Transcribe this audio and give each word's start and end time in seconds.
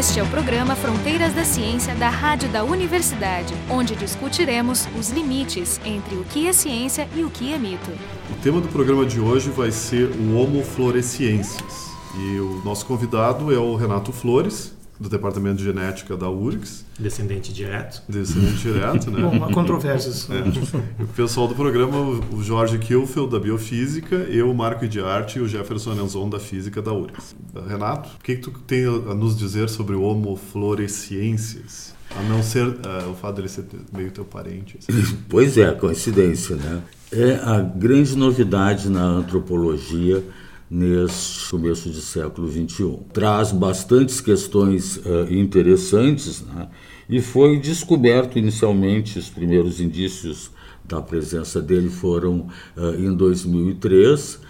Este 0.00 0.18
é 0.18 0.22
o 0.22 0.26
programa 0.28 0.74
Fronteiras 0.74 1.34
da 1.34 1.44
Ciência 1.44 1.94
da 1.94 2.08
Rádio 2.08 2.48
da 2.48 2.64
Universidade, 2.64 3.52
onde 3.68 3.94
discutiremos 3.94 4.88
os 4.98 5.10
limites 5.10 5.78
entre 5.84 6.14
o 6.14 6.24
que 6.24 6.48
é 6.48 6.54
ciência 6.54 7.06
e 7.14 7.22
o 7.22 7.28
que 7.28 7.52
é 7.52 7.58
mito. 7.58 7.90
O 8.30 8.42
tema 8.42 8.62
do 8.62 8.68
programa 8.68 9.04
de 9.04 9.20
hoje 9.20 9.50
vai 9.50 9.70
ser 9.70 10.08
o 10.08 10.38
Homo 10.38 10.64
floresciensis. 10.64 11.90
E 12.16 12.40
o 12.40 12.62
nosso 12.64 12.86
convidado 12.86 13.52
é 13.52 13.58
o 13.58 13.76
Renato 13.76 14.10
Flores, 14.10 14.74
do 15.00 15.08
Departamento 15.08 15.56
de 15.56 15.64
Genética 15.64 16.14
da 16.14 16.28
URGS. 16.28 16.84
Descendente 16.98 17.54
direto. 17.54 18.02
Descendente 18.06 18.58
direto, 18.58 19.10
né? 19.10 19.22
Bom, 19.22 19.42
há 19.42 19.50
controvérsias. 19.50 20.28
É. 20.30 21.02
O 21.02 21.06
pessoal 21.08 21.48
do 21.48 21.54
programa, 21.54 21.98
o 22.30 22.42
Jorge 22.42 22.78
Kilfeld, 22.78 23.30
da 23.30 23.40
Biofísica, 23.40 24.14
eu, 24.16 24.52
Marco 24.52 24.86
de 24.86 25.00
Arte 25.00 25.38
e 25.38 25.42
o 25.42 25.48
Jefferson 25.48 25.94
Enzon, 25.94 26.28
da 26.28 26.38
Física 26.38 26.82
da 26.82 26.92
URGS. 26.92 27.34
Renato, 27.66 28.10
o 28.20 28.22
que, 28.22 28.36
que 28.36 28.42
tu 28.42 28.50
tem 28.50 28.84
a 28.84 29.14
nos 29.14 29.38
dizer 29.38 29.70
sobre 29.70 29.96
o 29.96 30.02
Homo 30.02 30.36
floresciensis? 30.36 31.94
A 32.14 32.22
não 32.24 32.42
ser 32.42 32.66
uh, 32.66 33.10
o 33.10 33.14
fato 33.14 33.36
dele 33.36 33.48
ser 33.48 33.64
meio 33.96 34.10
teu 34.10 34.24
parente. 34.24 34.78
Assim. 34.78 35.16
Pois 35.30 35.56
é, 35.56 35.72
coincidência, 35.72 36.56
né? 36.56 36.82
É 37.12 37.34
a 37.36 37.60
grande 37.60 38.16
novidade 38.16 38.90
na 38.90 39.02
antropologia 39.02 40.22
neste 40.70 41.50
começo 41.50 41.90
de 41.90 42.00
século 42.00 42.48
XXI. 42.48 42.98
Traz 43.12 43.50
bastantes 43.50 44.20
questões 44.20 44.98
uh, 44.98 45.26
interessantes 45.28 46.42
né? 46.42 46.68
e 47.08 47.20
foi 47.20 47.58
descoberto 47.58 48.38
inicialmente, 48.38 49.18
os 49.18 49.28
primeiros 49.28 49.80
indícios 49.80 50.50
da 50.84 51.02
presença 51.02 51.60
dele 51.60 51.88
foram 51.88 52.46
uh, 52.76 52.94
em 52.96 53.12
2003 53.14 54.40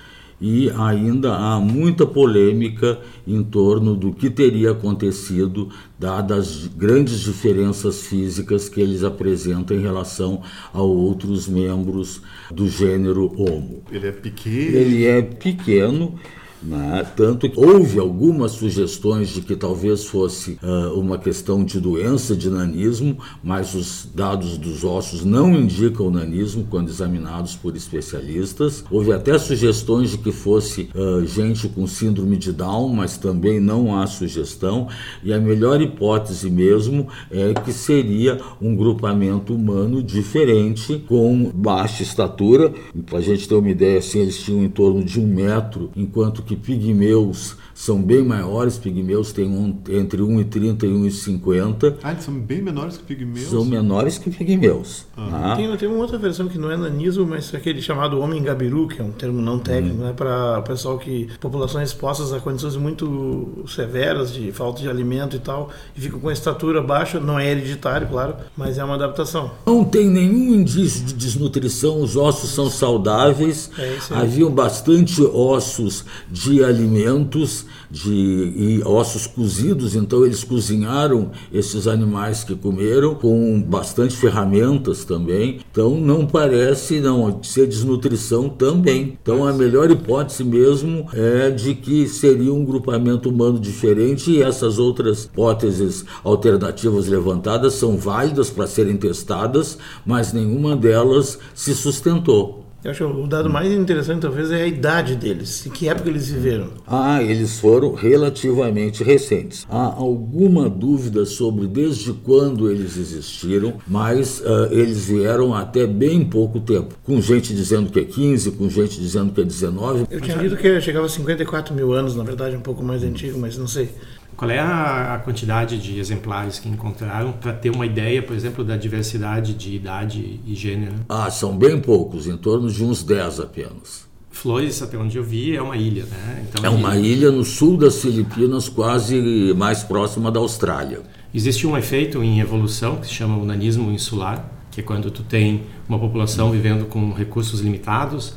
e 0.40 0.70
ainda 0.70 1.34
há 1.34 1.60
muita 1.60 2.06
polêmica 2.06 2.98
em 3.26 3.42
torno 3.42 3.94
do 3.94 4.12
que 4.12 4.30
teria 4.30 4.70
acontecido, 4.70 5.68
dadas 5.98 6.40
as 6.40 6.66
grandes 6.66 7.20
diferenças 7.20 8.06
físicas 8.06 8.68
que 8.68 8.80
eles 8.80 9.04
apresentam 9.04 9.76
em 9.76 9.80
relação 9.80 10.42
a 10.72 10.80
outros 10.80 11.46
membros 11.46 12.22
do 12.50 12.68
gênero 12.68 13.30
Homo. 13.36 13.82
Ele 13.92 14.06
é 14.06 14.12
pequeno? 14.12 14.76
Ele 14.76 15.04
é 15.04 15.22
pequeno 15.22 16.18
né? 16.62 17.06
Tanto 17.16 17.48
que 17.48 17.58
houve 17.58 17.98
algumas 17.98 18.52
sugestões 18.52 19.28
de 19.30 19.40
que 19.40 19.56
talvez 19.56 20.04
fosse 20.04 20.58
uh, 20.62 20.98
uma 20.98 21.18
questão 21.18 21.64
de 21.64 21.80
doença 21.80 22.36
de 22.36 22.50
nanismo, 22.50 23.18
mas 23.42 23.74
os 23.74 24.08
dados 24.14 24.58
dos 24.58 24.84
ossos 24.84 25.24
não 25.24 25.54
indicam 25.54 26.10
nanismo 26.10 26.66
quando 26.68 26.88
examinados 26.88 27.54
por 27.56 27.76
especialistas. 27.76 28.84
Houve 28.90 29.12
até 29.12 29.38
sugestões 29.38 30.10
de 30.10 30.18
que 30.18 30.32
fosse 30.32 30.90
uh, 30.94 31.24
gente 31.26 31.68
com 31.68 31.86
síndrome 31.86 32.36
de 32.36 32.52
Down, 32.52 32.88
mas 32.94 33.16
também 33.16 33.60
não 33.60 33.98
há 33.98 34.06
sugestão. 34.06 34.88
E 35.22 35.32
a 35.32 35.38
melhor 35.38 35.80
hipótese 35.80 36.50
mesmo 36.50 37.08
é 37.30 37.54
que 37.54 37.72
seria 37.72 38.38
um 38.60 38.74
grupamento 38.74 39.54
humano 39.54 40.02
diferente, 40.02 41.02
com 41.08 41.50
baixa 41.54 42.02
estatura. 42.02 42.72
Para 43.06 43.18
a 43.18 43.22
gente 43.22 43.48
ter 43.48 43.54
uma 43.54 43.70
ideia, 43.70 43.98
assim, 43.98 44.20
eles 44.20 44.38
tinham 44.38 44.62
em 44.62 44.68
torno 44.68 45.02
de 45.02 45.20
um 45.20 45.26
metro, 45.26 45.90
enquanto 45.96 46.42
que 46.42 46.49
pigmeus 46.56 47.56
são 47.80 47.98
bem 47.98 48.22
maiores, 48.22 48.76
pigmeus 48.76 49.32
têm 49.32 49.48
um, 49.48 49.74
entre 49.88 50.20
1,30 50.20 50.82
e 50.82 50.86
1,50. 50.86 51.96
Ah, 52.02 52.10
eles 52.10 52.24
são 52.24 52.34
bem 52.34 52.60
menores 52.60 52.98
que 52.98 53.04
pigmeus? 53.04 53.48
São 53.48 53.64
menores 53.64 54.18
que 54.18 54.28
pigmeus. 54.28 55.06
Ah. 55.16 55.54
Tem, 55.56 55.74
tem 55.78 55.88
uma 55.88 55.96
outra 55.96 56.18
versão 56.18 56.46
que 56.46 56.58
não 56.58 56.70
é 56.70 56.76
nanismo, 56.76 57.26
mas 57.26 57.54
é 57.54 57.56
aquele 57.56 57.80
chamado 57.80 58.20
homem 58.20 58.42
gabiru, 58.42 58.86
que 58.86 59.00
é 59.00 59.02
um 59.02 59.12
termo 59.12 59.40
não 59.40 59.58
técnico, 59.58 59.96
hum. 59.96 60.04
né, 60.04 60.12
para 60.12 60.58
o 60.58 60.62
pessoal 60.62 60.98
que. 60.98 61.30
populações 61.40 61.88
expostas 61.88 62.34
a 62.34 62.38
condições 62.38 62.76
muito 62.76 63.64
severas 63.66 64.30
de 64.30 64.52
falta 64.52 64.82
de 64.82 64.88
alimento 64.90 65.36
e 65.36 65.40
tal, 65.40 65.70
e 65.96 66.00
ficam 66.02 66.20
com 66.20 66.28
a 66.28 66.34
estatura 66.34 66.82
baixa, 66.82 67.18
não 67.18 67.38
é 67.38 67.50
hereditário, 67.50 68.08
claro, 68.08 68.34
mas 68.58 68.76
é 68.76 68.84
uma 68.84 68.96
adaptação. 68.96 69.52
Não 69.64 69.86
tem 69.86 70.06
nenhum 70.06 70.52
indício 70.52 71.02
de 71.02 71.14
desnutrição, 71.14 72.02
os 72.02 72.14
ossos 72.14 72.50
são 72.50 72.68
saudáveis, 72.68 73.70
é 73.78 73.96
haviam 74.10 74.50
bastante 74.50 75.22
ossos 75.22 76.04
de 76.30 76.62
alimentos 76.62 77.69
de 77.90 78.10
e 78.10 78.82
ossos 78.84 79.26
cozidos, 79.26 79.94
então 79.94 80.24
eles 80.24 80.44
cozinharam 80.44 81.30
esses 81.52 81.86
animais 81.86 82.44
que 82.44 82.54
comeram 82.54 83.14
com 83.14 83.60
bastante 83.62 84.16
ferramentas 84.16 85.04
também. 85.04 85.60
Então 85.70 85.94
não 86.00 86.26
parece 86.26 87.00
não 87.00 87.42
ser 87.42 87.66
desnutrição 87.66 88.48
também. 88.48 89.18
Então 89.22 89.46
a 89.46 89.52
melhor 89.52 89.90
hipótese 89.90 90.44
mesmo 90.44 91.06
é 91.12 91.50
de 91.50 91.74
que 91.74 92.06
seria 92.08 92.52
um 92.52 92.64
grupamento 92.64 93.28
humano 93.28 93.58
diferente 93.58 94.30
e 94.30 94.42
essas 94.42 94.78
outras 94.78 95.24
hipóteses 95.24 96.04
alternativas 96.22 97.06
levantadas 97.06 97.74
são 97.74 97.96
válidas 97.96 98.50
para 98.50 98.66
serem 98.66 98.96
testadas, 98.96 99.78
mas 100.04 100.32
nenhuma 100.32 100.76
delas 100.76 101.38
se 101.54 101.74
sustentou. 101.74 102.59
Eu 102.82 102.92
acho 102.92 103.04
que 103.06 103.20
o 103.20 103.26
dado 103.26 103.50
mais 103.50 103.70
interessante 103.70 104.22
talvez 104.22 104.50
é 104.50 104.62
a 104.62 104.66
idade 104.66 105.14
deles, 105.14 105.66
em 105.66 105.70
que 105.70 105.86
época 105.86 106.08
eles 106.08 106.30
viveram. 106.30 106.68
Ah, 106.86 107.22
eles 107.22 107.60
foram 107.60 107.92
relativamente 107.92 109.04
recentes. 109.04 109.66
Há 109.68 109.94
alguma 109.94 110.66
dúvida 110.66 111.26
sobre 111.26 111.66
desde 111.66 112.14
quando 112.14 112.70
eles 112.70 112.96
existiram, 112.96 113.74
mas 113.86 114.40
uh, 114.40 114.68
eles 114.70 115.04
vieram 115.04 115.54
até 115.54 115.86
bem 115.86 116.24
pouco 116.24 116.58
tempo. 116.58 116.94
Com 117.04 117.20
gente 117.20 117.54
dizendo 117.54 117.90
que 117.90 118.00
é 118.00 118.04
15, 118.04 118.52
com 118.52 118.70
gente 118.70 118.98
dizendo 118.98 119.30
que 119.30 119.42
é 119.42 119.44
19. 119.44 120.06
Eu 120.10 120.20
tinha 120.20 120.36
lido 120.38 120.56
que 120.56 120.80
chegava 120.80 121.04
a 121.04 121.08
54 121.08 121.74
mil 121.74 121.92
anos, 121.92 122.16
na 122.16 122.24
verdade, 122.24 122.56
um 122.56 122.60
pouco 122.60 122.82
mais 122.82 123.02
antigo, 123.04 123.38
mas 123.38 123.58
não 123.58 123.68
sei. 123.68 123.90
Qual 124.36 124.50
é 124.50 124.58
a, 124.58 125.14
a 125.14 125.18
quantidade 125.18 125.78
de 125.78 125.98
exemplares 125.98 126.58
que 126.58 126.68
encontraram 126.68 127.32
para 127.32 127.52
ter 127.52 127.70
uma 127.70 127.84
ideia, 127.84 128.22
por 128.22 128.34
exemplo, 128.34 128.64
da 128.64 128.76
diversidade 128.76 129.54
de 129.54 129.74
idade 129.74 130.40
e 130.46 130.54
gênero? 130.54 130.94
Ah, 131.08 131.30
são 131.30 131.56
bem 131.56 131.78
poucos, 131.80 132.26
em 132.26 132.36
torno 132.36 132.70
de 132.70 132.82
uns 132.82 133.02
10 133.02 133.40
apenas. 133.40 134.08
Flores, 134.30 134.80
até 134.80 134.96
onde 134.96 135.18
eu 135.18 135.24
vi, 135.24 135.54
é 135.54 135.60
uma 135.60 135.76
ilha, 135.76 136.04
né? 136.04 136.46
Então, 136.48 136.64
é 136.64 136.70
uma 136.70 136.96
ilha 136.96 137.30
no 137.30 137.44
sul 137.44 137.76
das 137.76 138.00
Filipinas, 138.00 138.68
quase 138.68 139.52
mais 139.54 139.82
próxima 139.82 140.30
da 140.30 140.38
Austrália. 140.40 141.02
Existe 141.34 141.66
um 141.66 141.76
efeito 141.76 142.22
em 142.22 142.40
evolução 142.40 142.96
que 142.96 143.06
se 143.06 143.12
chama 143.12 143.36
o 143.36 143.44
nanismo 143.44 143.90
insular, 143.90 144.48
que 144.70 144.80
é 144.80 144.82
quando 144.82 145.10
tu 145.10 145.22
tem 145.22 145.62
uma 145.88 145.98
população 145.98 146.50
vivendo 146.50 146.86
com 146.86 147.12
recursos 147.12 147.60
limitados? 147.60 148.34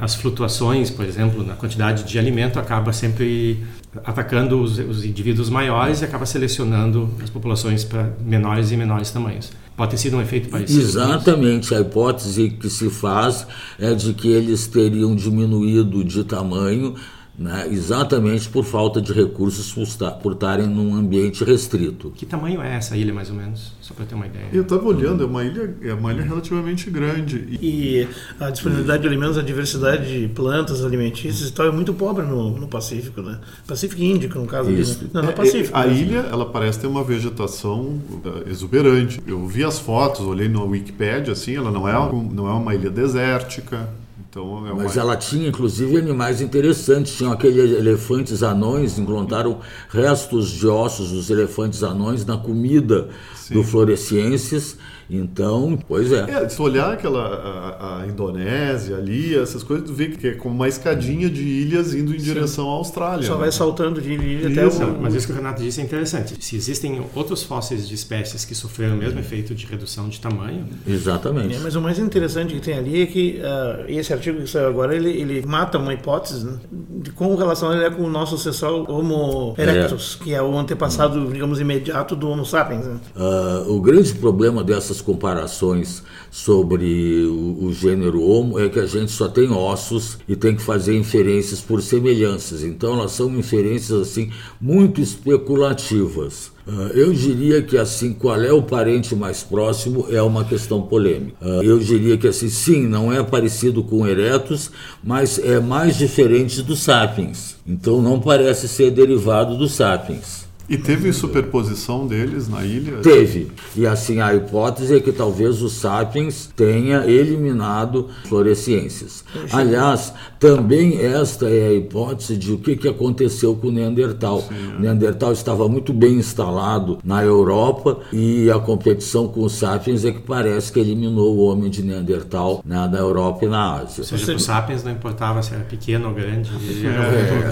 As 0.00 0.14
flutuações, 0.14 0.90
por 0.90 1.04
exemplo, 1.04 1.44
na 1.44 1.54
quantidade 1.54 2.04
de 2.04 2.18
alimento 2.18 2.58
acaba 2.58 2.92
sempre 2.92 3.62
atacando 4.04 4.62
os, 4.62 4.78
os, 4.78 5.04
indivíduos 5.04 5.50
maiores 5.50 6.00
e 6.00 6.04
acaba 6.04 6.24
selecionando 6.24 7.10
as 7.22 7.28
populações 7.28 7.84
para 7.84 8.14
menores 8.24 8.70
e 8.70 8.76
menores 8.76 9.10
tamanhos. 9.10 9.50
Pode 9.76 9.92
ter 9.92 9.96
sido 9.96 10.16
um 10.16 10.22
efeito 10.22 10.48
parecido? 10.48 10.80
Exatamente. 10.80 11.74
A 11.74 11.80
hipótese 11.80 12.50
que 12.50 12.70
se 12.70 12.88
faz 12.90 13.46
é 13.78 13.92
de 13.94 14.12
que 14.14 14.28
eles 14.28 14.66
teriam 14.66 15.16
diminuído 15.16 16.04
de 16.04 16.22
tamanho 16.24 16.94
né, 17.38 17.66
exatamente 17.70 18.48
por 18.48 18.64
falta 18.64 19.00
de 19.00 19.12
recursos 19.12 19.74
por 20.22 20.32
estarem 20.32 20.66
num 20.66 20.94
ambiente 20.94 21.42
restrito. 21.44 22.10
Que 22.14 22.26
tamanho 22.26 22.60
é 22.60 22.76
essa 22.76 22.96
ilha, 22.96 23.12
mais 23.12 23.30
ou 23.30 23.36
menos? 23.36 23.72
Só 23.80 23.94
para 23.94 24.04
ter 24.04 24.14
uma 24.14 24.26
ideia. 24.26 24.48
Eu 24.52 24.62
estava 24.62 24.84
olhando, 24.86 25.22
é 25.22 25.26
uma 25.26 25.42
ilha, 25.42 25.74
é 25.82 25.94
uma 25.94 26.12
ilha 26.12 26.22
relativamente 26.22 26.90
grande. 26.90 27.58
E 27.60 28.06
a 28.38 28.50
disponibilidade 28.50 29.02
de 29.02 29.08
alimentos, 29.08 29.38
a 29.38 29.42
diversidade 29.42 30.20
de 30.20 30.28
plantas 30.28 30.84
alimentícias 30.84 31.48
e 31.48 31.52
tal 31.52 31.66
é 31.66 31.72
muito 31.72 31.94
pobre 31.94 32.24
no, 32.24 32.50
no 32.50 32.68
Pacífico, 32.68 33.22
né? 33.22 33.40
Pacífico 33.66 34.02
Índico, 34.02 34.38
no 34.38 34.46
caso. 34.46 34.70
Isso. 34.70 34.98
Ali, 34.98 35.04
né? 35.04 35.10
Não, 35.14 35.22
no 35.22 35.30
é, 35.30 35.32
Pacífico. 35.32 35.76
a 35.76 35.86
ilha, 35.86 36.18
ela 36.30 36.46
parece 36.46 36.80
ter 36.80 36.86
uma 36.86 37.02
vegetação 37.02 37.80
uh, 37.80 38.48
exuberante. 38.48 39.20
Eu 39.26 39.46
vi 39.46 39.64
as 39.64 39.78
fotos, 39.78 40.20
olhei 40.26 40.48
no 40.48 40.66
Wikipedia, 40.66 41.32
assim, 41.32 41.56
ela 41.56 41.70
não 41.70 41.88
é, 41.88 41.92
não 41.92 42.46
é 42.46 42.52
uma 42.52 42.74
ilha 42.74 42.90
desértica, 42.90 43.88
então, 44.32 44.66
é 44.66 44.72
uma... 44.72 44.84
Mas 44.84 44.96
ela 44.96 45.14
tinha, 45.14 45.46
inclusive, 45.46 45.98
animais 45.98 46.40
interessantes. 46.40 47.14
Tinham 47.14 47.32
aqueles 47.32 47.70
elefantes 47.70 48.42
anões, 48.42 48.98
encontraram 48.98 49.60
restos 49.90 50.48
de 50.48 50.66
ossos 50.66 51.10
dos 51.10 51.28
elefantes 51.28 51.82
anões 51.82 52.24
na 52.24 52.38
comida 52.38 53.10
Sim. 53.34 53.52
do 53.52 53.62
Floresiensis 53.62 54.78
então, 55.14 55.78
pois 55.86 56.10
é. 56.10 56.44
é 56.44 56.48
se 56.48 56.60
olhar 56.62 56.94
aquela 56.94 57.22
a, 57.22 58.02
a, 58.02 58.06
Indonésia 58.06 58.96
ali, 58.96 59.36
essas 59.36 59.62
coisas, 59.62 59.86
tu 59.86 59.92
vê 59.92 60.08
que 60.08 60.26
é 60.26 60.32
como 60.32 60.54
uma 60.54 60.66
escadinha 60.66 61.28
de 61.28 61.42
ilhas 61.42 61.94
indo 61.94 62.14
em 62.14 62.18
Sim. 62.18 62.24
direção 62.24 62.70
à 62.70 62.72
Austrália. 62.72 63.26
Só 63.26 63.34
né? 63.34 63.40
vai 63.40 63.52
saltando 63.52 64.00
de 64.00 64.10
ilha 64.10 64.24
em 64.24 64.30
ilha 64.38 64.48
até 64.48 64.84
o... 64.84 65.00
Mas 65.02 65.14
isso 65.14 65.26
que 65.26 65.32
o 65.34 65.36
Renato 65.36 65.62
disse 65.62 65.82
é 65.82 65.84
interessante. 65.84 66.34
Se 66.42 66.56
existem 66.56 67.04
outros 67.14 67.42
fósseis 67.42 67.86
de 67.86 67.94
espécies 67.94 68.46
que 68.46 68.54
sofreram 68.54 68.94
o 68.94 68.98
mesmo 68.98 69.20
efeito 69.20 69.54
de 69.54 69.66
redução 69.66 70.08
de 70.08 70.18
tamanho... 70.18 70.66
Exatamente. 70.86 71.56
É, 71.56 71.58
mas 71.58 71.76
o 71.76 71.80
mais 71.82 71.98
interessante 71.98 72.54
que 72.54 72.60
tem 72.60 72.78
ali 72.78 73.02
é 73.02 73.06
que 73.06 73.40
uh, 73.40 73.84
esse 73.88 74.14
artigo 74.14 74.40
que 74.40 74.48
saiu 74.48 74.68
agora, 74.68 74.96
ele, 74.96 75.10
ele 75.10 75.44
mata 75.44 75.76
uma 75.76 75.92
hipótese 75.92 76.46
né, 76.46 76.58
de 76.70 77.10
como 77.10 77.36
relação 77.36 77.70
ele 77.74 77.84
é 77.84 77.90
com 77.90 78.02
o 78.02 78.10
nosso 78.10 78.36
ancestral 78.36 78.86
Homo 78.88 79.54
erectus, 79.58 80.16
é. 80.20 80.24
que 80.24 80.34
é 80.34 80.42
o 80.42 80.56
antepassado, 80.56 81.30
digamos, 81.30 81.60
imediato 81.60 82.16
do 82.16 82.30
Homo 82.30 82.46
sapiens. 82.46 82.86
Né? 82.86 82.96
Uh, 83.14 83.76
o 83.76 83.80
grande 83.80 84.14
problema 84.14 84.64
dessas 84.64 85.01
comparações 85.02 86.02
sobre 86.30 87.26
o, 87.26 87.66
o, 87.66 87.74
gênero 87.74 88.22
Homo 88.22 88.58
é 88.58 88.68
que 88.70 88.78
a 88.78 88.86
gente 88.86 89.12
só 89.12 89.28
tem 89.28 89.50
ossos 89.50 90.16
e 90.26 90.34
tem 90.34 90.56
que 90.56 90.62
fazer 90.62 90.96
inferências 90.96 91.60
por 91.60 91.82
semelhanças. 91.82 92.62
Então 92.62 92.94
elas 92.94 93.12
são 93.12 93.28
inferências 93.38 94.00
assim 94.00 94.30
muito 94.58 95.00
especulativas. 95.00 96.50
Uh, 96.66 96.88
eu 96.94 97.12
diria 97.12 97.60
que 97.60 97.76
assim, 97.76 98.14
qual 98.14 98.40
é 98.40 98.52
o 98.52 98.62
parente 98.62 99.14
mais 99.14 99.42
próximo 99.42 100.06
é 100.10 100.22
uma 100.22 100.44
questão 100.44 100.80
polêmica. 100.80 101.36
Uh, 101.42 101.62
eu 101.62 101.78
diria 101.78 102.16
que 102.16 102.28
assim, 102.28 102.48
sim, 102.48 102.86
não 102.86 103.12
é 103.12 103.22
parecido 103.22 103.82
com 103.82 104.06
Eretus, 104.06 104.70
mas 105.04 105.38
é 105.38 105.60
mais 105.60 105.98
diferente 105.98 106.62
do 106.62 106.74
Sapiens. 106.74 107.56
Então 107.66 108.00
não 108.00 108.20
parece 108.20 108.68
ser 108.68 108.90
derivado 108.90 109.58
do 109.58 109.68
Sapiens. 109.68 110.41
E 110.68 110.76
teve 110.76 111.12
superposição 111.12 112.06
deles 112.06 112.48
na 112.48 112.64
ilha? 112.64 112.98
Teve. 113.02 113.50
E 113.76 113.86
assim, 113.86 114.20
a 114.20 114.34
hipótese 114.34 114.96
é 114.96 115.00
que 115.00 115.12
talvez 115.12 115.60
o 115.60 115.68
Sapiens 115.68 116.50
tenha 116.54 117.04
eliminado 117.06 118.08
fluorescências. 118.24 119.24
Aliás, 119.52 120.12
também 120.38 121.00
esta 121.00 121.48
é 121.48 121.68
a 121.68 121.72
hipótese 121.74 122.36
de 122.36 122.52
o 122.52 122.58
que, 122.58 122.76
que 122.76 122.88
aconteceu 122.88 123.54
com 123.56 123.68
o 123.68 123.72
Neandertal. 123.72 124.40
Sim, 124.42 124.54
é. 124.54 124.76
O 124.76 124.80
Neandertal 124.80 125.32
estava 125.32 125.68
muito 125.68 125.92
bem 125.92 126.14
instalado 126.14 126.98
na 127.04 127.22
Europa 127.22 127.98
e 128.12 128.50
a 128.50 128.58
competição 128.58 129.28
com 129.28 129.42
o 129.42 129.50
Sapiens 129.50 130.04
é 130.04 130.12
que 130.12 130.20
parece 130.20 130.72
que 130.72 130.80
eliminou 130.80 131.36
o 131.36 131.44
homem 131.46 131.70
de 131.70 131.82
Neandertal 131.82 132.62
né, 132.64 132.88
na 132.90 132.98
Europa 132.98 133.44
e 133.44 133.48
na 133.48 133.74
Ásia. 133.74 134.00
Ou 134.00 134.04
seja, 134.04 134.34
o 134.34 134.38
Sapiens 134.38 134.84
não 134.84 134.92
importava 134.92 135.42
se 135.42 135.54
era 135.54 135.64
pequeno 135.64 136.08
ou 136.08 136.14
grande. 136.14 136.50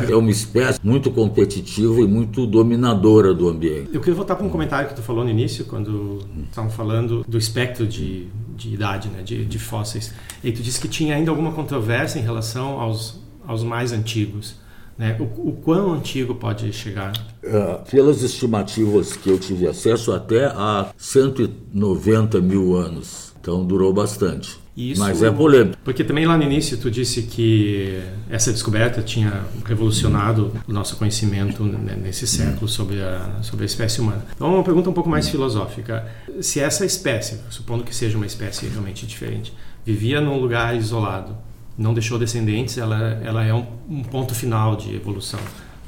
É, 0.09 0.13
é 0.13 0.17
uma 0.17 0.31
espécie 0.31 0.81
muito 0.83 1.11
competitiva 1.11 2.01
e 2.01 2.07
muito 2.07 2.47
dominadora 2.47 3.00
do 3.01 3.49
ambiente. 3.49 3.91
Eu 3.93 4.01
queria 4.01 4.15
voltar 4.15 4.37
para 4.37 4.47
um 4.47 4.51
comentário 4.51 4.89
que 4.89 4.95
tu 4.95 5.03
falou 5.03 5.25
no 5.25 5.31
início, 5.31 5.65
quando 5.65 6.21
estavam 6.49 6.71
falando 6.71 7.25
do 7.27 7.39
espectro 7.39 7.87
de, 7.87 8.29
de 8.57 8.75
idade, 8.75 9.09
né, 9.09 9.23
de, 9.23 9.45
de 9.45 9.59
fósseis. 9.59 10.15
E 10.45 10.53
tu 10.53 10.63
disse 10.63 10.81
que 10.81 10.89
tinha 10.89 11.15
ainda 11.15 11.31
alguma 11.31 11.53
controvérsia 11.53 12.19
em 12.19 12.23
relação 12.23 12.81
aos, 12.81 13.21
aos 13.47 13.63
mais 13.63 13.93
antigos. 13.93 14.57
Né? 14.97 15.17
O, 15.19 15.49
o 15.49 15.53
quão 15.53 15.95
antigo 15.95 16.35
pode 16.35 16.71
chegar? 16.75 17.13
Uh, 17.43 17.91
pelas 17.91 18.23
estimativas 18.23 19.17
que 19.17 19.31
eu 19.31 19.39
tive 19.39 19.67
acesso, 19.67 20.13
até 20.13 20.45
a 20.45 20.93
190 20.97 22.41
mil 22.41 22.77
anos. 22.77 23.33
Então 23.41 23.65
durou 23.65 23.95
bastante. 23.95 24.59
Isso, 24.81 25.01
Mas 25.01 25.23
é 25.23 25.31
polêmico. 25.31 25.77
Porque 25.85 26.03
também 26.03 26.25
lá 26.25 26.39
no 26.39 26.43
início 26.43 26.79
tu 26.79 26.91
disse 26.91 27.23
que 27.25 28.01
essa 28.31 28.51
descoberta 28.51 29.03
tinha 29.03 29.45
revolucionado 29.67 30.53
o 30.67 30.73
nosso 30.73 30.97
conhecimento 30.97 31.63
nesse 31.63 32.27
século 32.27 32.67
sobre 32.67 33.03
a, 33.03 33.41
sobre 33.43 33.65
a 33.65 33.67
espécie 33.67 34.01
humana. 34.01 34.25
Então, 34.35 34.55
uma 34.55 34.65
pergunta 34.65 34.89
um 34.89 34.93
pouco 34.95 35.11
mais 35.11 35.29
filosófica. 35.29 36.07
Se 36.41 36.61
essa 36.61 36.87
espécie, 36.87 37.41
supondo 37.51 37.85
que 37.85 37.95
seja 37.95 38.17
uma 38.17 38.27
espécie 38.27 38.67
realmente 38.69 39.07
diferente, 39.07 39.53
vivia 39.85 40.21
num 40.21 40.39
lugar 40.41 40.75
isolado, 40.75 41.37
não 41.77 41.93
deixou 41.93 42.19
descendentes, 42.19 42.79
ela, 42.79 43.21
ela 43.23 43.45
é 43.45 43.53
um, 43.53 43.67
um 43.89 44.03
ponto 44.03 44.35
final 44.35 44.77
de 44.77 44.95
evolução. 44.95 45.41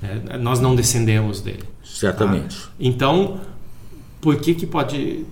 Né? 0.02 0.38
Nós 0.38 0.60
não 0.60 0.76
descendemos 0.76 1.40
dele. 1.40 1.64
Certamente. 1.82 2.56
Tá? 2.56 2.68
Então, 2.78 3.40
por 4.20 4.36
que, 4.36 4.54
que 4.54 4.66
pode 4.66 5.24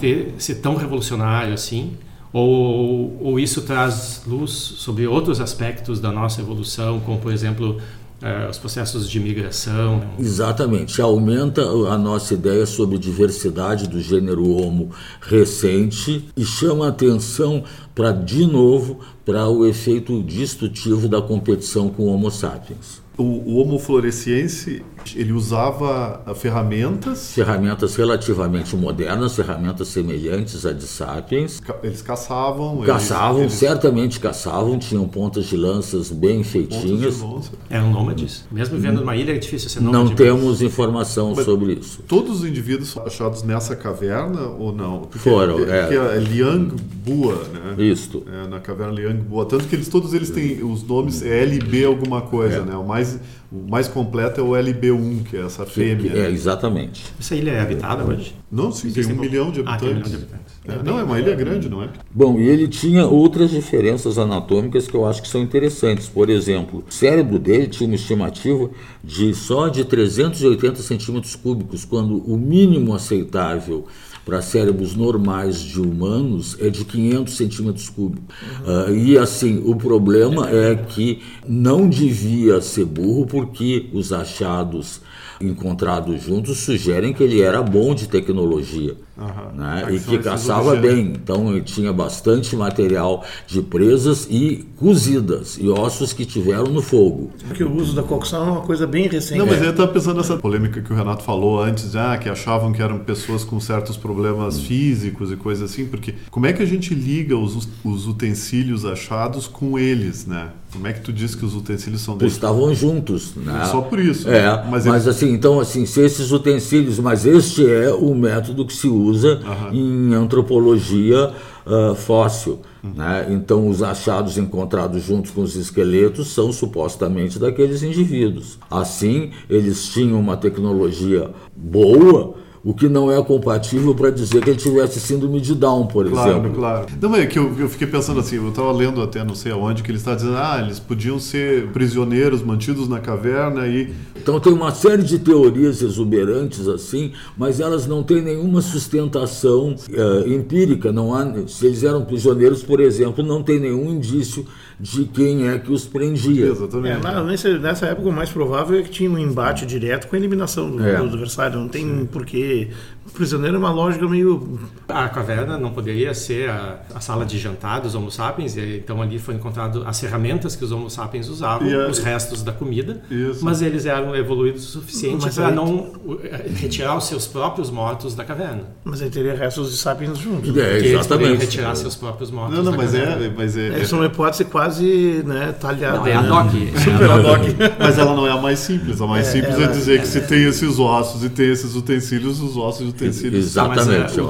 ter, 0.00 0.34
ser 0.38 0.56
tão 0.56 0.76
revolucionário 0.76 1.54
assim? 1.54 1.96
Ou, 2.32 3.16
ou 3.22 3.40
isso 3.40 3.62
traz 3.62 4.22
luz 4.26 4.50
sobre 4.50 5.06
outros 5.06 5.40
aspectos 5.40 6.00
da 6.00 6.12
nossa 6.12 6.40
evolução, 6.40 7.00
como, 7.00 7.18
por 7.18 7.32
exemplo, 7.32 7.78
eh, 8.22 8.48
os 8.48 8.56
processos 8.56 9.08
de 9.08 9.20
migração. 9.20 10.02
Exatamente, 10.18 11.02
aumenta 11.02 11.62
a 11.62 11.98
nossa 11.98 12.32
ideia 12.32 12.64
sobre 12.64 12.96
diversidade 12.98 13.86
do 13.86 14.00
gênero 14.00 14.48
Homo 14.56 14.90
recente 15.20 16.26
e 16.34 16.44
chama 16.44 16.88
atenção 16.88 17.62
para, 17.94 18.12
de 18.12 18.46
novo, 18.46 19.00
para 19.24 19.46
o 19.48 19.66
efeito 19.66 20.22
destrutivo 20.22 21.08
da 21.08 21.20
competição 21.20 21.90
com 21.90 22.04
o 22.04 22.06
Homo 22.06 22.30
sapiens. 22.30 23.02
O, 23.16 23.22
o 23.22 23.56
Homo 23.56 23.78
floresiense 23.78 24.82
ele 25.14 25.32
usava 25.32 26.22
ah, 26.26 26.34
ferramentas. 26.34 27.32
Ferramentas 27.32 27.94
relativamente 27.94 28.74
modernas, 28.74 29.36
ferramentas 29.36 29.88
semelhantes 29.88 30.66
a 30.66 30.72
de 30.72 30.84
Sapiens. 30.84 31.60
Eles 31.82 32.02
caçavam. 32.02 32.80
Caçavam, 32.82 33.42
eles, 33.42 33.52
certamente 33.52 34.18
caçavam, 34.18 34.78
tinham 34.78 35.06
pontas 35.06 35.46
de 35.46 35.56
lanças 35.56 36.10
bem 36.10 36.42
feitinhas. 36.42 37.22
Eram 37.70 37.90
nômades. 37.90 38.44
Mesmo 38.50 38.76
vivendo 38.76 39.00
numa 39.00 39.14
ilha 39.14 39.34
é 39.34 39.38
difícil 39.38 39.68
ser 39.68 39.80
nômade. 39.80 40.10
Não 40.10 40.16
temos 40.16 40.62
informação 40.62 41.34
Mas 41.36 41.44
sobre 41.44 41.74
isso. 41.74 42.02
Todos 42.08 42.40
os 42.40 42.48
indivíduos 42.48 42.96
achados 42.98 43.42
nessa 43.42 43.76
caverna 43.76 44.42
ou 44.42 44.72
não? 44.72 45.02
Porque, 45.02 45.18
Foram. 45.18 45.60
É, 45.60 45.82
porque 45.82 45.96
é 45.96 46.18
Liang 46.18 46.74
Bua, 47.04 47.44
né? 47.52 47.82
Isso. 47.84 48.22
É, 48.26 48.48
na 48.48 48.60
caverna 48.60 48.92
Liang 48.92 49.20
Bua. 49.22 49.44
Tanto 49.44 49.66
que 49.66 49.74
eles 49.74 49.88
todos 49.88 50.14
eles 50.14 50.30
têm 50.30 50.62
os 50.64 50.82
nomes 50.82 51.22
é 51.22 51.42
LB 51.42 51.84
alguma 51.84 52.22
coisa, 52.22 52.58
é. 52.58 52.62
né? 52.62 52.74
O 52.74 52.84
mais 52.84 53.05
o 53.50 53.70
mais 53.70 53.88
completo 53.88 54.40
é 54.40 54.44
o 54.44 54.50
LB1, 54.50 55.24
que 55.24 55.36
é 55.36 55.40
essa 55.40 55.64
fêmea. 55.64 56.12
É, 56.12 56.30
exatamente. 56.30 57.04
Essa 57.18 57.34
ilha 57.34 57.52
é 57.52 57.60
habitada 57.60 58.04
hoje? 58.04 58.34
Não, 58.50 58.72
sim, 58.72 58.90
tem 58.90 59.06
um, 59.06 59.16
milhão 59.16 59.50
de 59.50 59.60
habitantes. 59.60 59.74
Ah, 59.74 59.78
tem 59.78 59.88
um 59.88 59.94
milhão 59.94 60.08
de 60.08 60.16
habitantes. 60.16 60.46
É, 60.68 60.82
não, 60.82 60.98
é 60.98 61.04
uma 61.04 61.20
ilha 61.20 61.34
grande, 61.34 61.68
não 61.68 61.82
é? 61.82 61.88
Bom, 62.12 62.38
e 62.38 62.48
ele 62.48 62.66
tinha 62.66 63.06
outras 63.06 63.50
diferenças 63.50 64.18
anatômicas 64.18 64.88
que 64.88 64.94
eu 64.94 65.06
acho 65.06 65.22
que 65.22 65.28
são 65.28 65.40
interessantes. 65.40 66.08
Por 66.08 66.28
exemplo, 66.28 66.84
o 66.88 66.92
cérebro 66.92 67.38
dele 67.38 67.68
tinha 67.68 67.86
uma 67.86 67.94
estimativa 67.94 68.68
de 69.02 69.32
só 69.34 69.68
de 69.68 69.84
380 69.84 70.82
centímetros 70.82 71.36
cúbicos, 71.36 71.84
quando 71.84 72.18
o 72.18 72.36
mínimo 72.36 72.94
aceitável 72.94 73.86
para 74.26 74.42
cérebros 74.42 74.96
normais 74.96 75.60
de 75.60 75.80
humanos 75.80 76.56
é 76.60 76.68
de 76.68 76.84
500 76.84 77.36
centímetros 77.36 77.88
cúbicos. 77.88 78.34
Uh, 78.66 78.92
e 78.92 79.16
assim, 79.16 79.62
o 79.64 79.76
problema 79.76 80.50
é 80.50 80.74
que 80.74 81.22
não 81.46 81.88
devia 81.88 82.60
ser 82.60 82.86
burro 82.86 83.24
porque 83.24 83.88
os 83.92 84.12
achados 84.12 85.00
encontrados 85.40 86.24
juntos 86.24 86.58
sugerem 86.58 87.12
que 87.12 87.22
ele 87.22 87.40
era 87.40 87.62
bom 87.62 87.94
de 87.94 88.08
tecnologia. 88.08 88.96
Uhum. 89.18 89.58
Né? 89.58 89.86
E 89.92 89.98
que 89.98 90.18
caçava 90.18 90.76
bem. 90.76 91.12
Então 91.14 91.58
tinha 91.60 91.92
bastante 91.92 92.54
material 92.54 93.24
de 93.46 93.62
presas 93.62 94.26
e 94.30 94.66
cozidas 94.76 95.56
e 95.58 95.68
ossos 95.68 96.12
que 96.12 96.26
tiveram 96.26 96.66
no 96.66 96.82
fogo. 96.82 97.30
Porque 97.46 97.64
o 97.64 97.74
uso 97.74 97.94
da 97.94 98.02
cocção 98.02 98.46
é 98.46 98.50
uma 98.50 98.60
coisa 98.60 98.86
bem 98.86 99.08
recente. 99.08 99.38
Não, 99.38 99.46
mas 99.46 99.62
eu 99.62 99.70
estava 99.70 99.90
pensando 99.90 100.18
nessa 100.18 100.36
polêmica 100.36 100.82
que 100.82 100.92
o 100.92 100.96
Renato 100.96 101.22
falou 101.22 101.62
antes, 101.62 101.96
ah, 101.96 102.18
que 102.18 102.28
achavam 102.28 102.72
que 102.72 102.82
eram 102.82 102.98
pessoas 102.98 103.42
com 103.42 103.58
certos 103.58 103.96
problemas 103.96 104.60
físicos 104.60 105.32
e 105.32 105.36
coisas 105.36 105.70
assim, 105.70 105.86
porque 105.86 106.14
como 106.30 106.46
é 106.46 106.52
que 106.52 106.62
a 106.62 106.66
gente 106.66 106.94
liga 106.94 107.36
os, 107.36 107.68
os 107.82 108.06
utensílios 108.06 108.84
achados 108.84 109.46
com 109.46 109.78
eles, 109.78 110.26
né? 110.26 110.50
Como 110.72 110.86
é 110.86 110.92
que 110.92 111.00
tu 111.00 111.12
diz 111.12 111.34
que 111.34 111.44
os 111.44 111.54
utensílios 111.54 112.02
são 112.02 112.18
deles? 112.18 112.34
Estavam 112.34 112.74
juntos, 112.74 113.34
né? 113.34 113.66
Só 113.70 113.80
por 113.80 113.98
isso. 113.98 114.28
É, 114.28 114.42
né? 114.42 114.64
mas, 114.70 114.84
mas 114.84 115.06
eles... 115.06 115.16
assim, 115.16 115.32
então 115.32 115.58
assim, 115.58 115.86
se 115.86 116.02
esses 116.02 116.32
utensílios, 116.32 116.98
mas 116.98 117.24
este 117.24 117.66
é 117.66 117.90
o 117.90 118.14
método 118.14 118.66
que 118.66 118.74
se 118.74 118.86
usa 118.86 119.05
usa 119.06 119.40
uhum. 119.44 119.74
em 119.74 120.14
antropologia 120.14 121.32
uh, 121.66 121.94
fóssil. 121.94 122.60
Uhum. 122.82 122.92
Né? 122.94 123.26
Então, 123.30 123.68
os 123.68 123.82
achados 123.82 124.38
encontrados 124.38 125.02
juntos 125.02 125.30
com 125.30 125.42
os 125.42 125.56
esqueletos 125.56 126.28
são 126.28 126.52
supostamente 126.52 127.38
daqueles 127.38 127.82
indivíduos. 127.82 128.58
Assim, 128.70 129.30
eles 129.48 129.88
tinham 129.88 130.18
uma 130.18 130.36
tecnologia 130.36 131.30
boa 131.54 132.34
o 132.66 132.74
que 132.74 132.88
não 132.88 133.12
é 133.12 133.22
compatível 133.22 133.94
para 133.94 134.10
dizer 134.10 134.42
que 134.42 134.50
ele 134.50 134.58
tivesse 134.58 134.98
síndrome 134.98 135.40
de 135.40 135.54
Down, 135.54 135.86
por 135.86 136.10
claro, 136.10 136.30
exemplo. 136.32 136.52
Claro, 136.52 136.84
claro. 136.84 136.98
Não, 137.00 137.14
é 137.14 137.24
que 137.24 137.38
eu, 137.38 137.54
eu 137.60 137.68
fiquei 137.68 137.86
pensando 137.86 138.18
assim, 138.18 138.36
eu 138.36 138.48
estava 138.48 138.72
lendo 138.72 139.00
até 139.00 139.22
não 139.22 139.36
sei 139.36 139.52
aonde, 139.52 139.84
que 139.84 139.90
ele 139.92 139.98
está 139.98 140.16
dizendo, 140.16 140.36
ah, 140.36 140.60
eles 140.60 140.80
podiam 140.80 141.20
ser 141.20 141.68
prisioneiros 141.68 142.42
mantidos 142.42 142.88
na 142.88 142.98
caverna 142.98 143.68
e... 143.68 143.94
Então 144.16 144.40
tem 144.40 144.52
uma 144.52 144.72
série 144.74 145.04
de 145.04 145.20
teorias 145.20 145.80
exuberantes 145.80 146.66
assim, 146.66 147.12
mas 147.38 147.60
elas 147.60 147.86
não 147.86 148.02
têm 148.02 148.20
nenhuma 148.20 148.60
sustentação 148.60 149.76
uh, 149.76 150.28
empírica, 150.28 150.90
não 150.90 151.14
há, 151.14 151.24
se 151.46 151.66
eles 151.66 151.84
eram 151.84 152.04
prisioneiros, 152.04 152.64
por 152.64 152.80
exemplo, 152.80 153.24
não 153.24 153.44
tem 153.44 153.60
nenhum 153.60 153.92
indício 153.92 154.44
de 154.78 155.04
quem 155.06 155.48
é 155.48 155.58
que 155.58 155.72
os 155.72 155.86
prendia. 155.86 156.46
Exatamente. 156.46 157.06
É, 157.06 157.22
nessa, 157.22 157.58
nessa 157.58 157.86
época 157.86 158.08
o 158.08 158.12
mais 158.12 158.30
provável 158.30 158.78
é 158.78 158.82
que 158.82 158.90
tinha 158.90 159.10
um 159.10 159.18
embate 159.18 159.64
direto 159.64 160.06
com 160.06 160.16
a 160.16 160.18
eliminação 160.18 160.70
do, 160.70 160.86
é. 160.86 160.96
do 160.96 161.04
adversário, 161.04 161.58
não 161.58 161.68
tem 161.68 162.04
porquê 162.06 162.68
prisioneiro 163.16 163.56
é 163.56 163.58
uma 163.58 163.70
lógica 163.70 164.06
meio. 164.08 164.58
A 164.88 165.08
caverna 165.08 165.58
não 165.58 165.72
poderia 165.72 166.14
ser 166.14 166.50
a, 166.50 166.80
a 166.94 167.00
sala 167.00 167.24
de 167.24 167.38
jantar 167.38 167.80
dos 167.80 167.94
Homo 167.94 168.10
sapiens, 168.10 168.56
então 168.56 169.02
ali 169.02 169.18
foi 169.18 169.34
encontrado 169.34 169.82
as 169.86 169.98
ferramentas 169.98 170.54
que 170.54 170.64
os 170.64 170.70
Homo 170.70 170.88
sapiens 170.90 171.28
usavam, 171.28 171.68
a... 171.68 171.88
os 171.88 171.98
restos 171.98 172.42
da 172.42 172.52
comida, 172.52 173.02
Isso. 173.10 173.44
mas 173.44 173.62
eles 173.62 173.86
eram 173.86 174.14
evoluídos 174.14 174.64
o 174.68 174.80
suficiente 174.80 175.28
para 175.30 175.48
aí... 175.48 175.54
não 175.54 175.92
eh, 176.22 176.50
retirar 176.54 176.96
os 176.96 177.04
seus 177.04 177.26
próprios 177.26 177.70
mortos 177.70 178.14
da 178.14 178.24
caverna. 178.24 178.64
Mas 178.84 179.02
aí 179.02 179.10
teria 179.10 179.34
restos 179.34 179.70
de 179.70 179.78
sapiens 179.78 180.18
juntos. 180.18 180.56
É, 180.56 180.78
exatamente. 180.78 181.30
Eles 181.30 181.40
retirar 181.40 181.74
seus 181.74 181.96
próprios 181.96 182.30
mortos. 182.30 182.56
Não, 182.56 182.64
não, 182.64 182.76
mas 182.76 182.94
é, 182.94 183.32
mas 183.36 183.56
é. 183.56 183.80
Essa 183.80 183.94
é 183.94 183.98
uma 183.98 184.06
hipótese 184.06 184.44
quase 184.44 185.22
né, 185.24 185.52
talhada. 185.58 185.98
Não, 185.98 186.06
é 186.06 186.14
a 186.14 186.22
DOC. 186.22 186.66
É 186.76 186.78
Super 186.78 187.10
a 187.10 187.18
DOC. 187.18 187.42
mas 187.78 187.98
ela 187.98 188.14
não 188.14 188.26
é 188.26 188.30
a 188.30 188.36
mais 188.36 188.58
simples. 188.58 189.00
A 189.00 189.06
mais 189.06 189.28
é, 189.28 189.32
simples 189.32 189.58
é 189.58 189.66
dizer 189.66 190.00
que 190.00 190.06
se 190.06 190.20
tem 190.20 190.44
esses 190.44 190.78
ossos 190.78 191.24
e 191.24 191.28
tem 191.28 191.50
esses 191.50 191.74
utensílios, 191.74 192.40
os 192.40 192.56
ossos 192.56 192.82
e 192.82 192.84
utensílios. 192.84 193.05
Exatamente. 193.06 194.18
Mas, 194.18 194.18
é, 194.18 194.20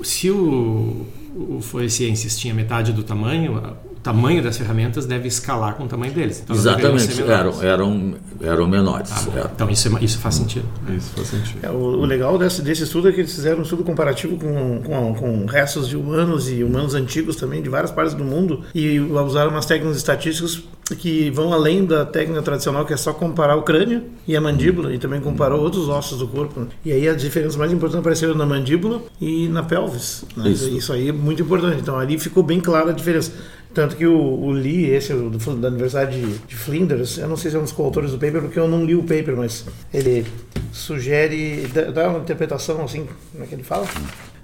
o, 0.00 0.04
se 0.04 0.30
o, 0.30 1.06
o 1.34 1.60
Fluoresciências 1.60 2.36
tinha 2.38 2.54
metade 2.54 2.92
do 2.92 3.02
tamanho, 3.02 3.76
tamanho 4.06 4.40
das 4.40 4.56
ferramentas 4.56 5.04
deve 5.04 5.26
escalar 5.26 5.74
com 5.74 5.82
o 5.82 5.88
tamanho 5.88 6.12
deles. 6.12 6.40
Então, 6.44 6.54
Exatamente, 6.54 7.20
eram, 7.22 7.62
eram, 7.62 8.14
eram 8.40 8.68
menores. 8.68 9.10
Ah, 9.10 9.50
então 9.52 9.68
isso, 9.68 9.96
é, 9.96 10.04
isso 10.04 10.18
faz 10.18 10.36
sentido. 10.36 10.64
Isso 10.96 11.10
faz 11.16 11.26
sentido. 11.26 11.58
É, 11.60 11.70
o, 11.70 11.74
o, 11.74 12.04
legal 12.04 12.38
desse, 12.38 12.62
desse 12.62 12.84
estudo 12.84 13.08
é 13.08 13.12
que 13.12 13.20
eles 13.20 13.34
fizeram 13.34 13.58
um 13.58 13.62
estudo 13.62 13.82
comparativo 13.82 14.36
com, 14.36 14.80
com, 14.82 15.14
com, 15.14 15.46
restos 15.46 15.88
de 15.88 15.96
humanos 15.96 16.48
e 16.48 16.62
humanos 16.62 16.94
antigos 16.94 17.34
também, 17.34 17.60
de 17.60 17.68
várias 17.68 17.90
partes 17.90 18.14
do 18.14 18.22
mundo, 18.22 18.62
e 18.72 19.00
usaram 19.00 19.50
umas 19.50 19.66
técnicas 19.66 19.96
estatísticas 19.96 20.62
que 20.94 21.30
vão 21.30 21.52
além 21.52 21.84
da 21.84 22.04
técnica 22.04 22.42
tradicional, 22.42 22.84
que 22.84 22.92
é 22.92 22.96
só 22.96 23.12
comparar 23.12 23.56
o 23.56 23.62
crânio 23.62 24.04
e 24.26 24.36
a 24.36 24.40
mandíbula, 24.40 24.94
e 24.94 24.98
também 24.98 25.20
comparou 25.20 25.60
outros 25.60 25.88
ossos 25.88 26.18
do 26.18 26.28
corpo. 26.28 26.60
Né? 26.60 26.66
E 26.84 26.92
aí 26.92 27.08
as 27.08 27.20
diferenças 27.20 27.56
mais 27.56 27.72
importantes 27.72 28.00
apareceram 28.00 28.34
na 28.34 28.46
mandíbula 28.46 29.02
e 29.20 29.48
na 29.48 29.62
pelvis. 29.62 30.24
Né? 30.36 30.50
Isso. 30.50 30.68
Isso 30.68 30.92
aí 30.92 31.08
é 31.08 31.12
muito 31.12 31.42
importante. 31.42 31.80
Então 31.80 31.98
ali 31.98 32.18
ficou 32.18 32.42
bem 32.42 32.60
clara 32.60 32.90
a 32.90 32.94
diferença. 32.94 33.32
Tanto 33.74 33.96
que 33.96 34.06
o, 34.06 34.16
o 34.16 34.52
Lee, 34.52 34.86
esse 34.86 35.12
do, 35.12 35.56
da 35.56 35.68
Universidade 35.68 36.18
de, 36.18 36.38
de, 36.38 36.56
Flinders, 36.56 37.18
eu 37.18 37.28
não 37.28 37.36
sei 37.36 37.50
se 37.50 37.56
é 37.56 37.60
um 37.60 37.64
dos 37.64 37.72
coautores 37.72 38.12
do 38.12 38.18
paper, 38.18 38.40
porque 38.40 38.58
eu 38.58 38.66
não 38.66 38.84
li 38.84 38.94
o 38.94 39.02
paper, 39.02 39.36
mas 39.36 39.66
ele 39.92 40.24
sugere, 40.72 41.66
dá 41.92 42.08
uma 42.08 42.20
interpretação 42.20 42.82
assim, 42.82 43.06
como 43.32 43.44
é 43.44 43.46
que 43.46 43.54
ele 43.54 43.62
fala? 43.62 43.86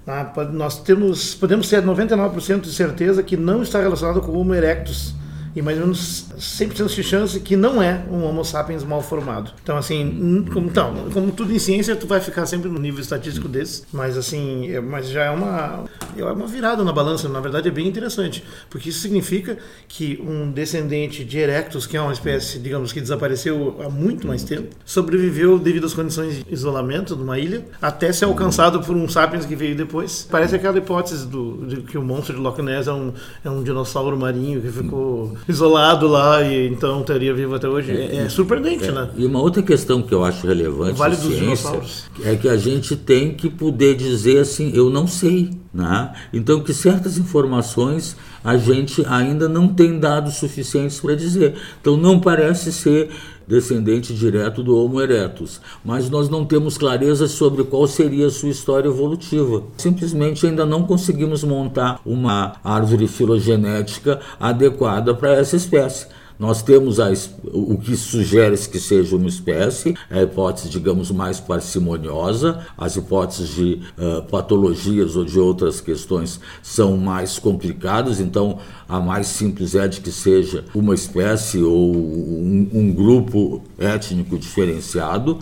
Ah, 0.05 0.31
nós 0.51 0.83
temos, 0.83 1.33
podemos 1.33 1.67
ter 1.67 1.81
99% 1.81 2.61
de 2.61 2.73
certeza 2.73 3.23
que 3.23 3.35
não 3.35 3.63
está 3.63 3.79
relacionado 3.81 4.21
com 4.21 4.33
o 4.33 4.39
Homo 4.39 4.53
erectus, 4.53 5.15
e 5.55 5.61
mais 5.61 5.77
ou 5.77 5.85
menos 5.85 6.25
100% 6.37 6.95
de 6.95 7.03
chance 7.03 7.39
que 7.39 7.55
não 7.55 7.81
é 7.81 8.03
um 8.09 8.23
Homo 8.23 8.43
sapiens 8.43 8.83
mal 8.83 9.01
formado. 9.01 9.51
Então, 9.61 9.77
assim, 9.77 10.45
como, 10.51 10.67
então, 10.67 10.93
como 11.11 11.31
tudo 11.31 11.53
em 11.53 11.59
ciência, 11.59 11.95
tu 11.95 12.07
vai 12.07 12.19
ficar 12.19 12.45
sempre 12.45 12.69
no 12.69 12.79
nível 12.79 13.01
estatístico 13.01 13.47
desse, 13.47 13.83
mas 13.91 14.17
assim, 14.17 14.71
é, 14.71 14.79
mas 14.79 15.09
já 15.09 15.25
é 15.25 15.29
uma, 15.29 15.85
é 16.17 16.23
uma 16.23 16.47
virada 16.47 16.83
na 16.83 16.91
balança, 16.91 17.29
na 17.29 17.39
verdade 17.39 17.67
é 17.67 17.71
bem 17.71 17.87
interessante, 17.87 18.43
porque 18.69 18.89
isso 18.89 18.99
significa 18.99 19.57
que 19.87 20.21
um 20.25 20.51
descendente 20.51 21.23
de 21.23 21.37
Erectus, 21.37 21.85
que 21.85 21.97
é 21.97 22.01
uma 22.01 22.13
espécie, 22.13 22.59
digamos, 22.59 22.91
que 22.91 23.01
desapareceu 23.01 23.79
há 23.83 23.89
muito 23.89 24.27
mais 24.27 24.43
tempo, 24.43 24.75
sobreviveu 24.85 25.59
devido 25.59 25.85
às 25.85 25.93
condições 25.93 26.35
de 26.35 26.45
isolamento 26.53 27.15
de 27.15 27.21
uma 27.21 27.37
ilha, 27.37 27.65
até 27.81 28.11
ser 28.11 28.25
alcançado 28.25 28.81
por 28.81 28.95
um 28.95 29.07
sapiens 29.07 29.45
que 29.45 29.55
veio 29.55 29.75
depois. 29.75 30.27
Parece 30.29 30.55
aquela 30.55 30.77
hipótese 30.77 31.27
do, 31.27 31.65
de 31.65 31.81
que 31.81 31.97
o 31.97 32.03
monstro 32.03 32.35
de 32.35 32.41
Loch 32.41 32.61
Ness 32.61 32.87
é 32.87 32.93
um, 32.93 33.13
é 33.43 33.49
um 33.49 33.63
dinossauro 33.63 34.17
marinho 34.17 34.61
que 34.61 34.69
ficou 34.69 35.35
isolado 35.47 36.07
lá 36.07 36.41
e 36.41 36.67
então 36.67 37.01
estaria 37.01 37.33
vivo 37.33 37.55
até 37.55 37.67
hoje. 37.67 37.91
É, 37.91 38.17
é 38.17 38.29
surpreendente, 38.29 38.85
é. 38.85 38.91
né? 38.91 39.09
E 39.15 39.25
uma 39.25 39.39
outra 39.39 39.61
questão 39.61 40.01
que 40.01 40.13
eu 40.13 40.23
acho 40.23 40.47
relevante 40.47 40.97
vale 40.97 41.15
na 41.15 41.21
ciência 41.21 41.81
é 42.23 42.35
que 42.35 42.49
a 42.49 42.57
gente 42.57 42.95
tem 42.95 43.33
que 43.33 43.49
poder 43.49 43.95
dizer 43.95 44.39
assim, 44.39 44.71
eu 44.73 44.89
não 44.89 45.07
sei. 45.07 45.51
Né? 45.73 46.13
Então, 46.31 46.61
que 46.61 46.71
certas 46.71 47.17
informações 47.17 48.15
a 48.43 48.57
gente 48.57 49.03
ainda 49.07 49.49
não 49.49 49.67
tem 49.67 49.99
dados 49.99 50.35
suficientes 50.35 50.99
para 50.99 51.15
dizer. 51.15 51.55
Então, 51.81 51.97
não 51.97 52.19
parece 52.19 52.71
ser 52.71 53.09
descendente 53.47 54.13
direto 54.13 54.63
do 54.63 54.77
Homo 54.77 55.01
erectus, 55.01 55.59
mas 55.83 56.09
nós 56.09 56.29
não 56.29 56.45
temos 56.45 56.77
clareza 56.77 57.27
sobre 57.27 57.63
qual 57.63 57.87
seria 57.87 58.27
a 58.27 58.31
sua 58.31 58.49
história 58.49 58.87
evolutiva. 58.87 59.63
Simplesmente 59.77 60.45
ainda 60.45 60.65
não 60.65 60.83
conseguimos 60.83 61.43
montar 61.43 61.99
uma 62.05 62.55
árvore 62.63 63.07
filogenética 63.07 64.19
adequada 64.39 65.13
para 65.13 65.33
essa 65.33 65.55
espécie. 65.55 66.07
Nós 66.37 66.61
temos 66.61 66.99
a, 66.99 67.11
o 67.51 67.77
que 67.77 67.95
sugere 67.95 68.57
que 68.67 68.79
seja 68.79 69.15
uma 69.15 69.27
espécie, 69.27 69.95
é 70.09 70.19
a 70.19 70.23
hipótese, 70.23 70.69
digamos, 70.69 71.11
mais 71.11 71.39
parcimoniosa. 71.39 72.65
As 72.77 72.95
hipóteses 72.95 73.49
de 73.49 73.81
uh, 73.97 74.23
patologias 74.23 75.15
ou 75.15 75.23
de 75.23 75.39
outras 75.39 75.79
questões 75.79 76.39
são 76.61 76.97
mais 76.97 77.39
complicadas, 77.39 78.19
então 78.19 78.59
a 78.87 78.99
mais 78.99 79.27
simples 79.27 79.75
é 79.75 79.87
de 79.87 80.01
que 80.01 80.11
seja 80.11 80.65
uma 80.73 80.93
espécie 80.93 81.61
ou 81.61 81.95
um, 81.95 82.69
um 82.73 82.93
grupo 82.93 83.63
étnico 83.77 84.37
diferenciado. 84.37 85.39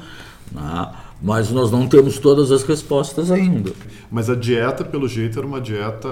Né? 0.51 0.91
mas 1.21 1.51
nós 1.51 1.71
não 1.71 1.88
temos 1.88 2.17
todas 2.17 2.51
as 2.51 2.63
respostas 2.63 3.29
ainda. 3.29 3.71
Mas 4.10 4.29
a 4.29 4.36
dieta, 4.36 4.83
pelo 4.83 5.07
jeito, 5.07 5.38
era 5.38 5.48
uma 5.48 5.62
dieta. 5.62 6.10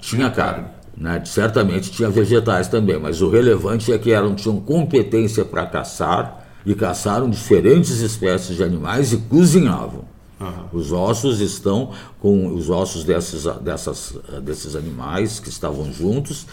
Tinha 0.00 0.28
carne. 0.30 0.66
Né? 0.96 1.22
Certamente 1.24 1.90
tinha 1.90 2.08
vegetais 2.08 2.68
também, 2.68 2.98
mas 2.98 3.20
o 3.20 3.28
relevante 3.28 3.92
é 3.92 3.98
que 3.98 4.12
eram, 4.12 4.34
tinham 4.34 4.58
competência 4.60 5.44
para 5.44 5.66
caçar 5.66 6.46
e 6.64 6.74
caçaram 6.74 7.28
diferentes 7.28 8.00
espécies 8.00 8.56
de 8.56 8.64
animais 8.64 9.12
e 9.12 9.18
cozinhavam. 9.18 10.04
Uhum. 10.40 10.48
Os 10.72 10.92
ossos 10.92 11.40
estão 11.40 11.90
com 12.20 12.48
os 12.48 12.68
ossos 12.68 13.04
desses, 13.04 13.44
dessas, 13.62 14.18
desses 14.42 14.74
animais 14.74 15.40
que 15.40 15.48
estavam 15.48 15.92
juntos 15.92 16.46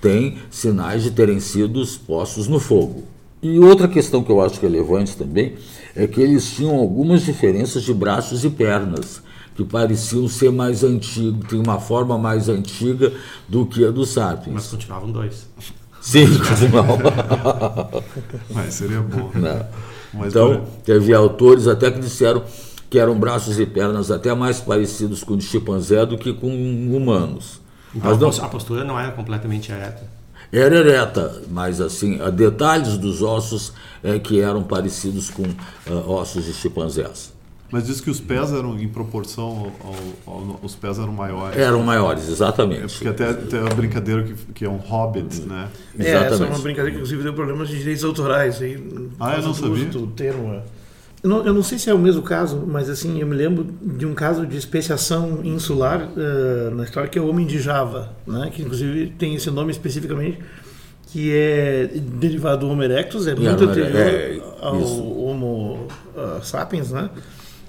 têm 0.00 0.38
sinais 0.50 1.02
de 1.02 1.10
terem 1.10 1.40
sido 1.40 1.82
postos 2.06 2.48
no 2.48 2.58
fogo. 2.58 3.04
E 3.42 3.58
outra 3.58 3.88
questão 3.88 4.22
que 4.22 4.30
eu 4.30 4.40
acho 4.40 4.60
relevante 4.60 5.16
também 5.16 5.54
é 5.94 6.06
que 6.06 6.20
eles 6.20 6.50
tinham 6.50 6.76
algumas 6.76 7.22
diferenças 7.22 7.82
de 7.82 7.92
braços 7.94 8.44
e 8.44 8.50
pernas 8.50 9.22
que 9.54 9.64
pareciam 9.64 10.28
ser 10.28 10.50
mais 10.50 10.82
antigos, 10.84 11.48
tinham 11.48 11.62
uma 11.62 11.78
forma 11.78 12.16
mais 12.16 12.48
antiga 12.48 13.12
do 13.48 13.66
que 13.66 13.84
a 13.84 13.90
do 13.90 14.06
Sapiens. 14.06 14.54
Mas 14.54 14.66
continuavam 14.68 15.10
dois. 15.10 15.48
Sim, 16.00 16.26
continuavam. 16.38 16.98
Mas 18.50 18.74
seria 18.74 19.00
bom. 19.00 19.30
Mas 20.14 20.28
então, 20.28 20.66
teve 20.84 21.12
autores 21.12 21.66
até 21.66 21.90
que 21.90 22.00
disseram 22.00 22.42
que 22.88 22.98
eram 22.98 23.18
braços 23.18 23.60
e 23.60 23.66
pernas 23.66 24.10
até 24.10 24.34
mais 24.34 24.60
parecidos 24.60 25.22
com 25.22 25.34
o 25.34 25.36
de 25.36 25.44
chimpanzé 25.44 26.04
do 26.04 26.18
que 26.18 26.32
com 26.32 26.48
humanos. 26.48 27.60
Então, 27.94 28.16
não, 28.16 28.28
a 28.28 28.48
postura 28.48 28.84
não 28.84 28.98
era 28.98 29.12
completamente 29.12 29.70
ereta. 29.70 30.02
Era 30.52 30.76
ereta, 30.76 31.42
mas 31.48 31.80
assim, 31.80 32.18
detalhes 32.32 32.98
dos 32.98 33.22
ossos 33.22 33.72
é 34.02 34.18
que 34.18 34.40
eram 34.40 34.64
parecidos 34.64 35.30
com 35.30 35.42
uh, 35.42 36.10
ossos 36.10 36.44
de 36.44 36.52
chimpanzés. 36.52 37.32
Mas 37.70 37.86
diz 37.86 38.00
que 38.00 38.10
os 38.10 38.18
pés 38.18 38.52
eram 38.52 38.78
em 38.78 38.88
proporção 38.88 39.72
ao, 40.26 40.32
ao, 40.32 40.60
os 40.62 40.74
pés 40.74 40.98
eram 40.98 41.12
maiores. 41.12 41.56
Eram 41.56 41.82
maiores, 41.82 42.28
exatamente. 42.28 42.84
É 42.84 42.88
porque 42.88 43.08
até 43.08 43.32
tem 43.32 43.60
a 43.60 43.74
brincadeira 43.74 44.24
que, 44.24 44.34
que 44.54 44.64
é 44.64 44.68
um 44.68 44.78
hobbit, 44.78 45.42
né? 45.42 45.68
É, 45.98 46.02
exatamente. 46.02 46.32
essa 46.34 46.44
é 46.44 46.46
uma 46.48 46.58
brincadeira 46.58 46.90
que 46.90 46.96
inclusive 46.96 47.22
deu 47.22 47.32
problemas 47.32 47.68
de 47.68 47.78
direitos 47.78 48.04
autorais 48.04 48.60
aí. 48.60 48.82
Ah, 49.20 49.36
eu 49.36 49.42
não 49.42 49.54
sabia. 49.54 49.84
Do 49.86 50.06
termo. 50.08 50.62
Eu 51.22 51.28
não, 51.28 51.46
eu 51.46 51.54
não, 51.54 51.62
sei 51.62 51.78
se 51.78 51.90
é 51.90 51.94
o 51.94 51.98
mesmo 51.98 52.22
caso, 52.22 52.64
mas 52.66 52.88
assim, 52.88 53.20
eu 53.20 53.26
me 53.26 53.36
lembro 53.36 53.66
de 53.82 54.06
um 54.06 54.14
caso 54.14 54.46
de 54.46 54.56
especiação 54.56 55.40
insular 55.44 56.08
uh, 56.08 56.74
na 56.74 56.84
história 56.84 57.10
que 57.10 57.18
é 57.18 57.22
o 57.22 57.28
homem 57.28 57.46
de 57.46 57.60
Java, 57.60 58.16
né? 58.26 58.50
Que 58.52 58.62
inclusive 58.62 59.12
tem 59.18 59.34
esse 59.34 59.50
nome 59.50 59.70
especificamente 59.70 60.38
que 61.12 61.32
é 61.32 61.90
derivado 61.92 62.66
do 62.66 62.72
Homo 62.72 62.82
erectus, 62.84 63.26
é 63.26 63.34
muito 63.34 63.64
anterior 63.64 63.96
é, 63.96 64.40
ao 64.60 64.80
Homo 64.80 65.88
uh, 66.14 66.42
sapiens, 66.42 66.92
né? 66.92 67.10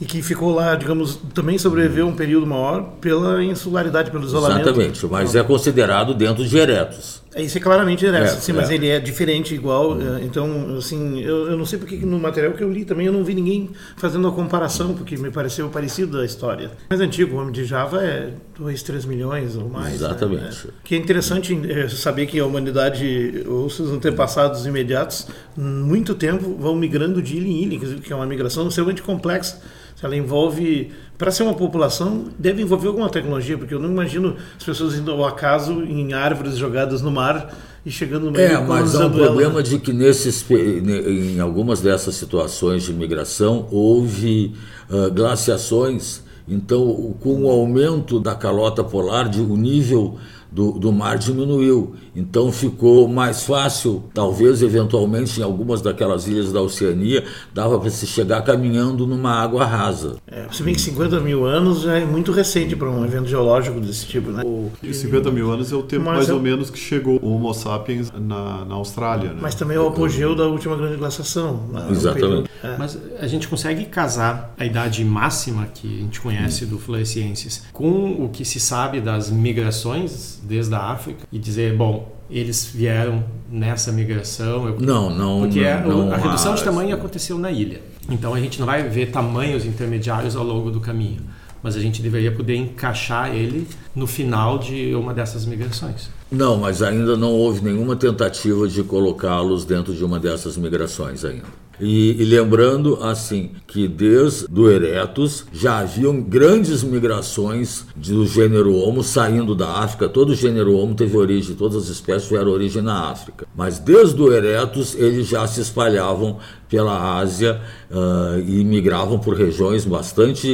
E 0.01 0.05
que 0.05 0.23
ficou 0.23 0.51
lá, 0.51 0.73
digamos, 0.73 1.19
também 1.31 1.59
sobreviveu 1.59 2.07
um 2.07 2.15
período 2.15 2.47
maior 2.47 2.95
pela 2.99 3.43
insularidade, 3.43 4.09
pelo 4.09 4.25
isolamento. 4.25 4.61
Exatamente, 4.61 5.05
mas 5.05 5.35
é 5.35 5.43
considerado 5.43 6.15
dentro 6.15 6.43
de 6.43 6.57
eretos. 6.57 7.21
É, 7.35 7.43
isso 7.43 7.59
é 7.59 7.61
claramente 7.61 8.03
eretos, 8.03 8.33
é, 8.33 8.39
sim, 8.39 8.51
é. 8.51 8.55
mas 8.55 8.71
ele 8.71 8.89
é 8.89 8.99
diferente, 8.99 9.53
igual. 9.53 9.93
Hum. 9.93 10.19
Então, 10.23 10.75
assim, 10.75 11.21
eu, 11.21 11.51
eu 11.51 11.57
não 11.57 11.67
sei 11.67 11.77
porque 11.77 11.97
no 11.97 12.19
material 12.19 12.53
que 12.53 12.63
eu 12.63 12.73
li 12.73 12.83
também 12.83 13.05
eu 13.05 13.13
não 13.13 13.23
vi 13.23 13.35
ninguém 13.35 13.69
fazendo 13.95 14.27
a 14.27 14.31
comparação, 14.31 14.95
porque 14.95 15.15
me 15.17 15.29
pareceu 15.29 15.69
parecido 15.69 16.17
da 16.17 16.25
história. 16.25 16.71
Mais 16.89 16.99
antigo, 16.99 17.35
o 17.35 17.39
homem 17.39 17.53
de 17.53 17.63
Java 17.63 18.03
é 18.03 18.33
2, 18.57 18.81
3 18.81 19.05
milhões 19.05 19.55
ou 19.55 19.69
mais. 19.69 19.89
Né? 19.89 20.07
Exatamente. 20.07 20.67
Né? 20.67 20.73
Que 20.83 20.95
é 20.95 20.97
interessante 20.97 21.71
é, 21.71 21.87
saber 21.89 22.25
que 22.25 22.39
a 22.39 22.45
humanidade, 22.45 23.43
ou 23.47 23.69
seus 23.69 23.91
antepassados 23.91 24.65
imediatos, 24.65 25.27
muito 25.55 26.15
tempo 26.15 26.57
vão 26.59 26.75
migrando 26.75 27.21
de 27.21 27.37
ilha 27.37 27.47
em 27.47 27.63
ilha, 27.63 27.99
que 27.99 28.11
é 28.11 28.15
uma 28.15 28.25
migração 28.25 28.67
extremamente 28.67 29.03
complexa 29.03 29.61
ela 30.01 30.15
envolve, 30.15 30.91
para 31.17 31.31
ser 31.31 31.43
uma 31.43 31.53
população, 31.53 32.25
deve 32.37 32.61
envolver 32.61 32.87
alguma 32.87 33.09
tecnologia, 33.09 33.57
porque 33.57 33.73
eu 33.73 33.79
não 33.79 33.89
imagino 33.89 34.35
as 34.57 34.63
pessoas 34.63 34.95
indo 34.95 35.11
ao 35.11 35.25
acaso 35.25 35.83
em 35.83 36.13
árvores 36.13 36.57
jogadas 36.57 37.01
no 37.01 37.11
mar 37.11 37.53
e 37.85 37.91
chegando 37.91 38.25
no 38.25 38.31
meio 38.31 38.47
É, 38.47 38.57
mas 38.59 38.95
há 38.95 39.07
um 39.07 39.11
problema 39.11 39.53
ela. 39.53 39.63
de 39.63 39.79
que 39.79 39.93
nesses, 39.93 40.45
em 40.49 41.39
algumas 41.39 41.81
dessas 41.81 42.15
situações 42.15 42.83
de 42.83 42.93
migração 42.93 43.67
houve 43.71 44.53
uh, 44.89 45.11
glaciações, 45.11 46.21
então 46.47 47.15
com 47.19 47.43
o 47.43 47.49
aumento 47.49 48.19
da 48.19 48.35
calota 48.35 48.83
polar, 48.83 49.29
de, 49.29 49.41
o 49.41 49.55
nível 49.55 50.17
do, 50.51 50.73
do 50.73 50.91
mar 50.91 51.17
diminuiu. 51.17 51.95
Então 52.15 52.51
ficou 52.51 53.07
mais 53.07 53.43
fácil, 53.43 54.03
talvez 54.13 54.61
eventualmente 54.61 55.39
em 55.39 55.43
algumas 55.43 55.81
daquelas 55.81 56.27
ilhas 56.27 56.51
da 56.51 56.61
Oceania, 56.61 57.23
dava 57.53 57.79
para 57.79 57.89
se 57.89 58.05
chegar 58.05 58.41
caminhando 58.41 59.07
numa 59.07 59.31
água 59.31 59.63
rasa. 59.65 60.17
É, 60.27 60.45
se 60.51 60.61
bem 60.61 60.73
que 60.73 60.81
50 60.81 61.21
mil 61.21 61.45
anos 61.45 61.81
já 61.81 61.97
é 61.97 62.05
muito 62.05 62.31
recente 62.31 62.75
para 62.75 62.89
um 62.89 63.05
evento 63.05 63.27
geológico 63.27 63.79
desse 63.79 64.05
tipo, 64.05 64.31
né? 64.31 64.43
O, 64.45 64.69
e 64.83 64.93
50 64.93 65.31
mil 65.31 65.49
anos 65.49 65.71
é 65.71 65.75
o 65.75 65.83
tempo 65.83 66.05
mais 66.05 66.27
é... 66.27 66.33
ou 66.33 66.39
menos 66.39 66.69
que 66.69 66.77
chegou 66.77 67.17
o 67.21 67.33
Homo 67.33 67.53
sapiens 67.53 68.11
na, 68.11 68.65
na 68.65 68.75
Austrália. 68.75 69.29
Né? 69.29 69.39
Mas 69.41 69.55
também 69.55 69.77
é 69.77 69.79
o 69.79 69.87
apogeu 69.87 70.35
da 70.35 70.45
última 70.47 70.75
grande 70.75 70.97
glaciação. 70.97 71.67
Né? 71.71 71.87
Exatamente. 71.91 72.49
É. 72.61 72.77
Mas 72.77 72.97
a 73.19 73.27
gente 73.27 73.47
consegue 73.47 73.85
casar 73.85 74.53
a 74.57 74.65
idade 74.65 75.03
máxima 75.05 75.65
que 75.73 75.87
a 75.87 76.01
gente 76.01 76.19
conhece 76.19 76.65
hum. 76.65 76.69
do 76.69 76.79
Floresiensis 76.79 77.63
com 77.71 78.23
o 78.23 78.29
que 78.29 78.43
se 78.43 78.59
sabe 78.59 78.99
das 78.99 79.29
migrações 79.29 80.40
desde 80.41 80.73
a 80.73 80.79
África 80.79 81.27
e 81.31 81.39
dizer, 81.39 81.75
bom, 81.75 82.11
eles 82.29 82.71
vieram 82.73 83.23
nessa 83.49 83.91
migração. 83.91 84.67
Eu... 84.67 84.79
Não, 84.79 85.09
não. 85.09 85.41
Porque 85.41 85.61
não, 85.61 86.07
não 86.07 86.11
a 86.13 86.17
redução 86.17 86.55
de 86.55 86.63
tamanho 86.63 86.95
aconteceu 86.95 87.37
na 87.37 87.51
ilha. 87.51 87.81
Então 88.09 88.33
a 88.33 88.39
gente 88.39 88.59
não 88.59 88.65
vai 88.65 88.87
ver 88.87 89.11
tamanhos 89.11 89.65
intermediários 89.65 90.35
ao 90.35 90.43
longo 90.43 90.71
do 90.71 90.79
caminho, 90.79 91.21
mas 91.61 91.75
a 91.75 91.79
gente 91.79 92.01
deveria 92.01 92.31
poder 92.31 92.55
encaixar 92.55 93.33
ele 93.33 93.67
no 93.95 94.07
final 94.07 94.57
de 94.57 94.95
uma 94.95 95.13
dessas 95.13 95.45
migrações. 95.45 96.09
Não, 96.31 96.57
mas 96.57 96.81
ainda 96.81 97.17
não 97.17 97.33
houve 97.33 97.61
nenhuma 97.61 97.95
tentativa 97.95 98.65
de 98.65 98.81
colocá-los 98.83 99.65
dentro 99.65 99.93
de 99.93 100.03
uma 100.05 100.17
dessas 100.17 100.55
migrações 100.55 101.25
ainda. 101.25 101.61
E, 101.81 102.21
e, 102.21 102.25
lembrando 102.25 103.03
assim 103.03 103.51
que 103.65 103.87
desde 103.87 104.47
do 104.47 104.69
Eretus 104.69 105.45
já 105.51 105.79
haviam 105.79 106.21
grandes 106.21 106.83
migrações 106.83 107.87
do 107.95 108.27
gênero 108.27 108.75
Homo 108.75 109.03
saindo 109.03 109.55
da 109.55 109.79
África. 109.79 110.07
Todo 110.07 110.29
o 110.29 110.35
gênero 110.35 110.75
Homo 110.75 110.93
teve 110.93 111.17
origem, 111.17 111.55
todas 111.55 111.77
as 111.77 111.87
espécies 111.89 112.27
tiveram 112.27 112.51
origem 112.51 112.83
na 112.83 113.09
África. 113.09 113.47
Mas 113.55 113.79
desde 113.79 114.21
o 114.21 114.31
Eretus 114.31 114.93
eles 114.93 115.27
já 115.27 115.47
se 115.47 115.59
espalhavam 115.59 116.37
pela 116.71 117.17
Ásia 117.17 117.59
uh, 117.89 118.39
e 118.39 118.63
migravam 118.63 119.19
por 119.19 119.35
regiões 119.35 119.83
bastante 119.83 120.47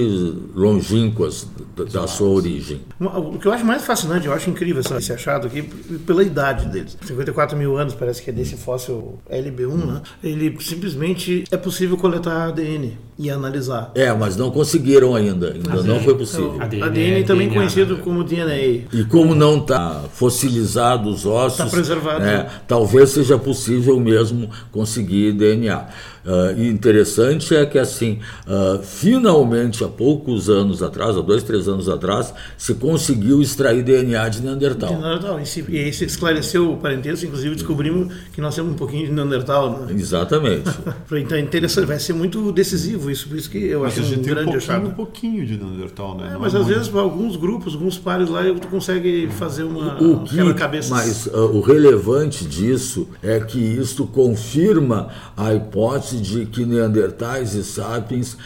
longínquas 0.55 1.47
da, 1.75 1.83
da, 1.83 2.07
sua 2.07 2.29
origem. 2.29 2.81
O 2.99 3.37
que 3.37 3.47
eu 3.47 3.51
acho 3.53 3.63
mais 3.63 3.85
fascinante, 3.85 4.25
eu 4.25 4.33
acho 4.33 4.49
incrível 4.49 4.81
esse 4.81 5.13
achado 5.13 5.45
aqui, 5.45 5.66
pela 6.05 6.23
idade 6.23 6.67
deles. 6.67 6.97
54 7.05 7.57
mil 7.57 7.77
anos 7.77 7.93
parece 7.93 8.21
que 8.21 8.29
é 8.29 8.33
desse 8.33 8.55
fóssil 8.55 9.19
LB1, 9.29 9.69
hum. 9.69 9.77
né? 9.77 10.01
Ele 10.23 10.57
simplesmente 10.61 11.43
é 11.51 11.57
possível 11.57 11.97
coletar 11.97 12.47
ADN 12.47 12.97
e 13.17 13.29
analisar. 13.29 13.91
É, 13.95 14.11
mas 14.13 14.35
não 14.35 14.51
conseguiram 14.51 15.15
ainda, 15.15 15.53
ainda 15.53 15.73
ADN. 15.73 15.87
não 15.87 15.99
foi 15.99 16.15
possível. 16.15 16.57
É 16.59 16.65
ADN, 16.65 16.83
ADN 16.83 17.23
também 17.23 17.47
DNA, 17.47 17.61
conhecido 17.61 17.95
né? 17.95 18.01
como 18.03 18.23
DNA. 18.23 18.85
E 18.93 19.05
como 19.09 19.33
não 19.33 19.57
está 19.57 20.03
fossilizado 20.13 21.09
os 21.09 21.25
ossos, 21.25 21.59
está 21.59 21.65
preservado. 21.69 22.23
É, 22.23 22.47
talvez 22.67 23.09
seja 23.09 23.37
possível 23.37 23.99
mesmo 23.99 24.49
conseguir 24.71 25.33
DNA. 25.33 25.87
Uh, 26.27 26.59
e 26.59 26.67
interessante 26.67 27.55
é 27.55 27.65
que, 27.65 27.79
assim, 27.79 28.19
uh, 28.45 28.83
finalmente, 28.83 29.81
há 29.81 29.87
poucos 29.87 30.49
anos 30.49 30.83
atrás, 30.83 31.15
há 31.15 31.21
dois, 31.21 31.41
três 31.41 31.69
anos 31.69 31.87
atrás, 31.87 32.33
se 32.57 32.73
conseguiu 32.73 33.41
extrair 33.41 33.81
DNA 33.81 34.27
de 34.27 34.41
Neandertal. 34.41 34.89
De 34.89 34.95
Neandertal. 34.95 35.39
E, 35.59 35.63
se, 35.63 35.71
e 35.71 35.79
aí 35.79 35.93
se 35.93 36.05
esclareceu 36.05 36.71
o 36.71 36.77
parentesco, 36.77 37.25
inclusive 37.25 37.55
descobrimos 37.55 38.13
que 38.33 38.41
nós 38.41 38.55
temos 38.55 38.73
um 38.73 38.75
pouquinho 38.75 39.07
de 39.07 39.11
Neandertal. 39.11 39.79
Né? 39.81 39.93
Exatamente. 39.93 40.69
então 41.11 41.37
é 41.37 41.41
interessante, 41.41 41.85
vai 41.85 41.99
ser 41.99 42.13
muito 42.13 42.51
decisivo 42.51 43.09
isso, 43.09 43.27
por 43.27 43.37
isso 43.37 43.49
que 43.49 43.57
eu 43.57 43.81
mas 43.81 43.97
acho 43.97 44.13
um 44.13 44.21
grande 44.21 44.51
um 44.51 44.57
achado. 44.57 44.87
um 44.87 44.91
pouquinho 44.91 45.45
de 45.45 45.57
Neandertal, 45.57 46.17
né? 46.17 46.31
É, 46.33 46.37
mas 46.37 46.53
às 46.53 46.65
muito... 46.65 46.75
vezes, 46.75 46.95
alguns 46.95 47.35
grupos, 47.35 47.73
alguns 47.73 47.97
pares 47.97 48.29
lá, 48.29 48.43
tu 48.59 48.67
consegue 48.67 49.27
fazer 49.31 49.63
uma 49.63 50.01
o 50.01 50.23
que, 50.23 50.53
cabeça. 50.53 50.93
Mas 50.93 51.27
uh, 51.27 51.37
o 51.53 51.61
relevante 51.61 52.45
disso 52.45 53.07
é 53.21 53.39
que 53.39 53.59
isto 53.59 54.05
confirma 54.05 55.09
a 55.35 55.53
hipótese 55.53 56.17
de 56.17 56.45
que 56.45 56.65
Neandertais 56.65 57.53
e 57.53 57.63
Sapiens 57.63 58.37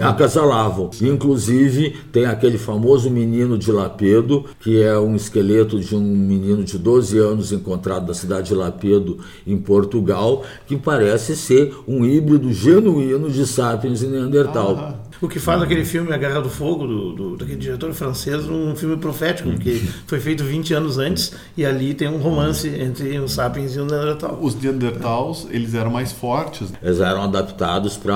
acasalavam. 0.00 0.90
Inclusive, 1.00 1.96
tem 2.12 2.26
aquele 2.26 2.58
famoso 2.58 3.10
menino 3.10 3.58
de 3.58 3.72
Lapedo, 3.72 4.44
que 4.60 4.82
é 4.82 4.98
um 4.98 5.16
esqueleto 5.16 5.78
de 5.78 5.94
um 5.94 6.04
menino 6.38 6.64
de 6.64 6.78
12 6.78 7.18
anos 7.18 7.52
encontrado 7.52 8.06
na 8.06 8.14
cidade 8.14 8.48
de 8.48 8.54
Lapedo, 8.54 9.18
em 9.46 9.58
Portugal, 9.58 10.44
que 10.66 10.76
parece 10.76 11.36
ser 11.36 11.74
um 11.86 12.04
híbrido 12.04 12.52
genuíno 12.52 13.30
de 13.30 13.46
Sapiens 13.46 14.02
e 14.02 14.06
Neandertal. 14.06 14.76
Ah, 14.78 14.94
o 15.20 15.28
que 15.28 15.40
faz 15.40 15.60
aquele 15.60 15.84
filme 15.84 16.12
A 16.12 16.16
Guerra 16.16 16.40
do 16.40 16.48
Fogo, 16.48 16.86
do, 16.86 17.12
do, 17.12 17.36
daquele 17.36 17.58
diretor 17.58 17.92
francês, 17.92 18.48
um 18.48 18.76
filme 18.76 18.96
profético, 18.96 19.50
porque 19.50 19.82
foi 20.06 20.20
feito 20.20 20.44
20 20.44 20.74
anos 20.74 20.98
antes 20.98 21.32
e 21.56 21.66
ali 21.66 21.92
tem 21.92 22.08
um 22.08 22.18
romance 22.18 22.68
entre 22.68 23.18
os 23.18 23.32
Sapiens 23.32 23.74
e 23.74 23.80
o 23.80 23.84
Neandertal. 23.84 24.38
Os 24.40 24.54
Neandertals, 24.54 25.48
eles 25.50 25.74
eram 25.74 25.90
mais 25.90 26.12
fortes. 26.12 26.72
Eles 26.80 27.00
eram 27.00 27.22
adaptados 27.22 27.96
para 27.96 28.14